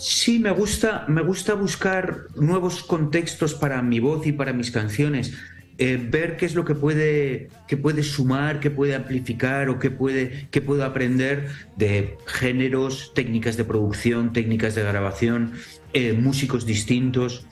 Sí, 0.04 0.38
me 0.38 0.52
gusta, 0.52 1.06
me 1.08 1.22
gusta 1.22 1.54
buscar 1.54 2.26
nuevos 2.36 2.84
contextos 2.84 3.54
para 3.54 3.82
mi 3.82 4.02
voz 4.02 4.28
y 4.28 4.34
para 4.34 4.52
mis 4.52 4.70
canciones. 4.70 5.32
Eh, 5.78 5.98
ver 5.98 6.36
qué 6.36 6.46
es 6.46 6.56
lo 6.56 6.66
que 6.66 6.76
puede, 6.76 7.48
que 7.70 7.78
puede 7.78 8.04
sumar, 8.04 8.60
qué 8.60 8.70
puede 8.70 8.96
amplificar 8.96 9.70
o 9.70 9.80
qué 9.80 9.92
puede, 9.92 10.50
puedo 10.66 10.84
aprender 10.84 11.48
de 11.78 12.18
géneros, 12.26 13.14
técnicas 13.16 13.56
de 13.56 13.64
producción, 13.64 14.34
técnicas 14.34 14.76
de 14.76 14.84
grabación, 14.84 15.54
eh, 15.94 16.12
músicos 16.12 16.66
distintos. 16.66 17.46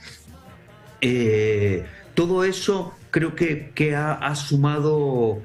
Eh, 1.00 1.84
todo 2.12 2.44
eso 2.44 2.92
creo 3.10 3.34
que, 3.34 3.70
que 3.74 3.96
ha, 3.96 4.12
ha 4.12 4.34
sumado 4.34 5.40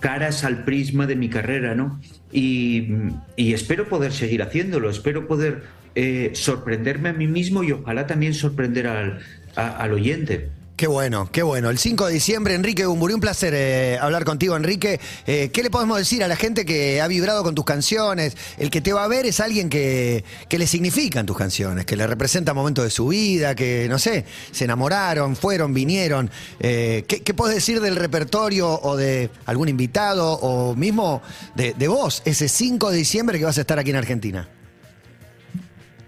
caras 0.00 0.42
al 0.44 0.64
prisma 0.64 1.06
de 1.06 1.16
mi 1.16 1.28
carrera, 1.28 1.74
¿no? 1.74 2.00
Y, 2.36 2.88
espero 3.36 3.88
poder 3.88 4.12
seguir 4.12 4.42
haciéndolo, 4.42 4.90
espero 4.90 5.28
poder 5.28 5.62
eh, 5.94 6.32
sorprenderme 6.34 7.10
a 7.10 7.12
mí 7.12 7.28
mismo 7.28 7.62
y 7.62 7.70
ojalá 7.70 8.08
también 8.08 8.34
sorprender 8.34 8.88
al 8.88 9.92
oyente. 9.92 10.50
Qué 10.76 10.88
bueno, 10.88 11.28
qué 11.30 11.44
bueno. 11.44 11.70
El 11.70 11.78
5 11.78 12.08
de 12.08 12.14
diciembre, 12.14 12.54
Enrique 12.54 12.84
Bumburi, 12.84 13.14
un 13.14 13.20
placer 13.20 13.54
eh, 13.54 13.96
hablar 14.00 14.24
contigo, 14.24 14.56
Enrique. 14.56 14.98
Eh, 15.24 15.50
¿Qué 15.52 15.62
le 15.62 15.70
podemos 15.70 15.96
decir 15.96 16.24
a 16.24 16.28
la 16.28 16.34
gente 16.34 16.64
que 16.64 17.00
ha 17.00 17.06
vibrado 17.06 17.44
con 17.44 17.54
tus 17.54 17.64
canciones? 17.64 18.36
El 18.58 18.70
que 18.70 18.80
te 18.80 18.92
va 18.92 19.04
a 19.04 19.08
ver 19.08 19.24
es 19.24 19.38
alguien 19.38 19.68
que, 19.68 20.24
que 20.48 20.58
le 20.58 20.66
significan 20.66 21.26
tus 21.26 21.36
canciones, 21.36 21.86
que 21.86 21.96
le 21.96 22.08
representa 22.08 22.54
momentos 22.54 22.82
de 22.82 22.90
su 22.90 23.06
vida, 23.06 23.54
que, 23.54 23.86
no 23.88 24.00
sé, 24.00 24.24
se 24.50 24.64
enamoraron, 24.64 25.36
fueron, 25.36 25.72
vinieron. 25.72 26.28
Eh, 26.58 27.04
¿qué, 27.06 27.22
qué 27.22 27.34
puedes 27.34 27.54
decir 27.54 27.80
del 27.80 27.94
repertorio 27.94 28.68
o 28.68 28.96
de 28.96 29.30
algún 29.46 29.68
invitado 29.68 30.32
o 30.32 30.74
mismo 30.74 31.22
de, 31.54 31.74
de 31.74 31.86
vos, 31.86 32.20
ese 32.24 32.48
5 32.48 32.90
de 32.90 32.96
diciembre 32.96 33.38
que 33.38 33.44
vas 33.44 33.58
a 33.58 33.60
estar 33.60 33.78
aquí 33.78 33.90
en 33.90 33.96
Argentina? 33.96 34.48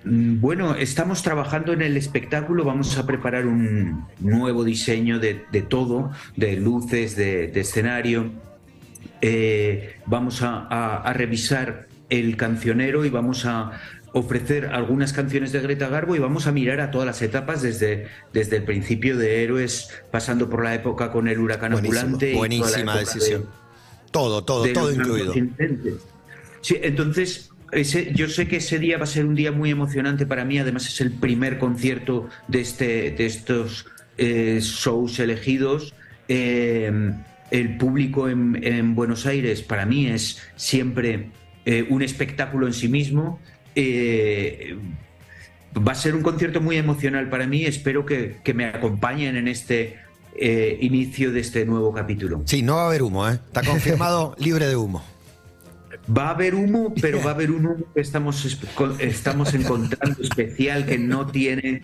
Mm, 0.06 0.40
Bueno, 0.40 0.74
estamos 0.76 1.22
trabajando 1.22 1.72
en 1.72 1.82
el 1.82 1.96
espectáculo, 1.96 2.64
vamos 2.64 2.96
a 2.96 3.06
preparar 3.06 3.46
un 3.46 4.06
nuevo 4.20 4.64
diseño 4.64 5.18
de, 5.18 5.44
de 5.52 5.62
todo, 5.62 6.12
de 6.36 6.56
luces, 6.56 7.16
de, 7.16 7.48
de 7.48 7.60
escenario. 7.60 8.30
Eh, 9.20 9.96
vamos 10.06 10.42
a, 10.42 10.66
a- 10.68 11.02
a 11.02 11.12
revisar 11.12 11.88
el 12.08 12.36
cancionero 12.36 13.04
y 13.04 13.10
vamos 13.10 13.44
a 13.46 13.72
ofrecer 14.12 14.66
algunas 14.66 15.12
canciones 15.12 15.52
de 15.52 15.60
Greta 15.60 15.88
Garbo 15.88 16.14
y 16.16 16.18
vamos 16.20 16.46
a 16.46 16.52
mirar 16.52 16.80
a 16.80 16.90
todas 16.90 17.06
las 17.06 17.20
etapas 17.20 17.60
desde, 17.62 18.06
desde 18.32 18.56
el 18.58 18.62
principio 18.64 19.18
de 19.18 19.42
Héroes, 19.42 19.90
pasando 20.10 20.48
por 20.48 20.62
la 20.64 20.74
época 20.74 21.10
con 21.10 21.28
el 21.28 21.38
huracán 21.40 21.72
Buenísimo, 21.72 22.00
ambulante. 22.00 22.30
y 22.30 22.32
toda 22.32 22.34
la 22.34 22.38
buenísima 22.38 22.92
de- 22.94 23.00
decisión. 23.00 23.46
Todo, 24.12 24.44
todo, 24.44 24.62
de 24.64 24.72
todo 24.72 24.92
incluido. 24.92 25.34
Sí, 26.62 26.78
entonces, 26.80 27.50
ese, 27.72 28.12
yo 28.14 28.28
sé 28.28 28.46
que 28.48 28.56
ese 28.56 28.78
día 28.78 28.98
va 28.98 29.04
a 29.04 29.08
ser 29.08 29.26
un 29.26 29.34
día 29.34 29.52
muy 29.52 29.70
emocionante 29.70 30.26
para 30.26 30.44
mí. 30.44 30.58
Además, 30.58 30.86
es 30.86 31.00
el 31.00 31.12
primer 31.12 31.58
concierto 31.58 32.28
de, 32.48 32.60
este, 32.60 33.10
de 33.10 33.26
estos 33.26 33.86
eh, 34.18 34.58
shows 34.60 35.18
elegidos. 35.18 35.94
Eh, 36.28 37.12
el 37.50 37.76
público 37.76 38.28
en, 38.28 38.60
en 38.62 38.94
Buenos 38.94 39.26
Aires 39.26 39.62
para 39.62 39.86
mí 39.86 40.06
es 40.06 40.42
siempre 40.56 41.30
eh, 41.64 41.86
un 41.88 42.02
espectáculo 42.02 42.66
en 42.66 42.72
sí 42.72 42.88
mismo. 42.88 43.40
Va 45.76 45.92
a 45.92 45.94
ser 45.94 46.14
un 46.14 46.22
concierto 46.22 46.60
muy 46.60 46.76
emocional 46.76 47.28
para 47.28 47.46
mí. 47.46 47.64
Espero 47.64 48.06
que, 48.06 48.38
que 48.42 48.54
me 48.54 48.64
acompañen 48.64 49.36
en 49.36 49.48
este 49.48 49.98
inicio 50.80 51.32
de 51.32 51.40
este 51.40 51.64
nuevo 51.64 51.92
capítulo. 51.92 52.42
Sí, 52.44 52.62
no 52.62 52.76
va 52.76 52.84
a 52.84 52.86
haber 52.86 53.02
humo, 53.02 53.28
¿eh? 53.28 53.34
Está 53.34 53.62
confirmado 53.62 54.34
libre 54.38 54.66
de 54.66 54.76
humo. 54.76 55.02
Va 56.16 56.28
a 56.28 56.30
haber 56.30 56.54
humo, 56.54 56.92
pero 57.00 57.22
va 57.22 57.30
a 57.30 57.34
haber 57.34 57.50
un 57.50 57.66
humo 57.66 57.84
que 57.94 58.00
estamos, 58.00 58.44
es- 58.44 58.56
con- 58.74 59.00
estamos 59.00 59.52
encontrando 59.54 60.22
especial 60.22 60.86
que 60.86 60.98
no 60.98 61.26
tiene 61.26 61.82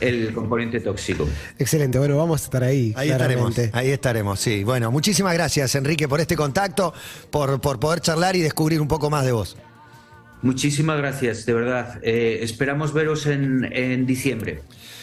el 0.00 0.32
componente 0.32 0.80
tóxico. 0.80 1.28
Excelente, 1.58 1.98
bueno, 1.98 2.16
vamos 2.16 2.40
a 2.42 2.44
estar 2.44 2.64
ahí. 2.64 2.92
Ahí 2.96 3.10
estaremos, 3.10 3.54
ahí 3.72 3.90
estaremos, 3.90 4.40
sí. 4.40 4.64
Bueno, 4.64 4.90
muchísimas 4.90 5.34
gracias, 5.34 5.74
Enrique, 5.74 6.08
por 6.08 6.20
este 6.20 6.36
contacto, 6.36 6.92
por, 7.30 7.60
por 7.60 7.78
poder 7.80 8.00
charlar 8.00 8.36
y 8.36 8.40
descubrir 8.40 8.80
un 8.80 8.88
poco 8.88 9.10
más 9.10 9.24
de 9.24 9.32
vos. 9.32 9.56
Muchísimas 10.42 10.96
gracias, 10.98 11.44
de 11.44 11.52
verdad. 11.52 11.98
Eh, 12.02 12.38
esperamos 12.42 12.92
veros 12.94 13.26
en, 13.26 13.68
en 13.72 14.06
diciembre. 14.06 14.62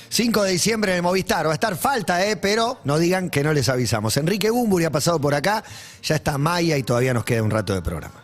5 0.10 0.44
de 0.44 0.52
diciembre 0.54 0.92
en 0.94 0.98
el 0.98 1.04
Movistar, 1.04 1.46
va 1.46 1.52
a 1.52 1.54
estar 1.54 1.76
falta, 1.76 2.26
¿eh? 2.26 2.38
pero 2.38 2.80
no 2.86 2.98
digan 2.98 3.30
que 3.30 3.44
no 3.44 3.54
les 3.54 3.68
avisamos. 3.70 4.16
Enrique 4.18 4.50
Bumburi 4.50 4.86
ha 4.86 4.90
pasado 4.92 5.20
por 5.20 5.36
acá, 5.36 5.64
ya 6.02 6.16
está 6.16 6.38
Maya 6.38 6.78
y 6.78 6.84
todavía 6.84 7.14
nos 7.14 7.26
queda 7.26 7.44
un 7.44 7.52
rato 7.52 7.76
de 7.76 7.82
programa. 7.82 8.24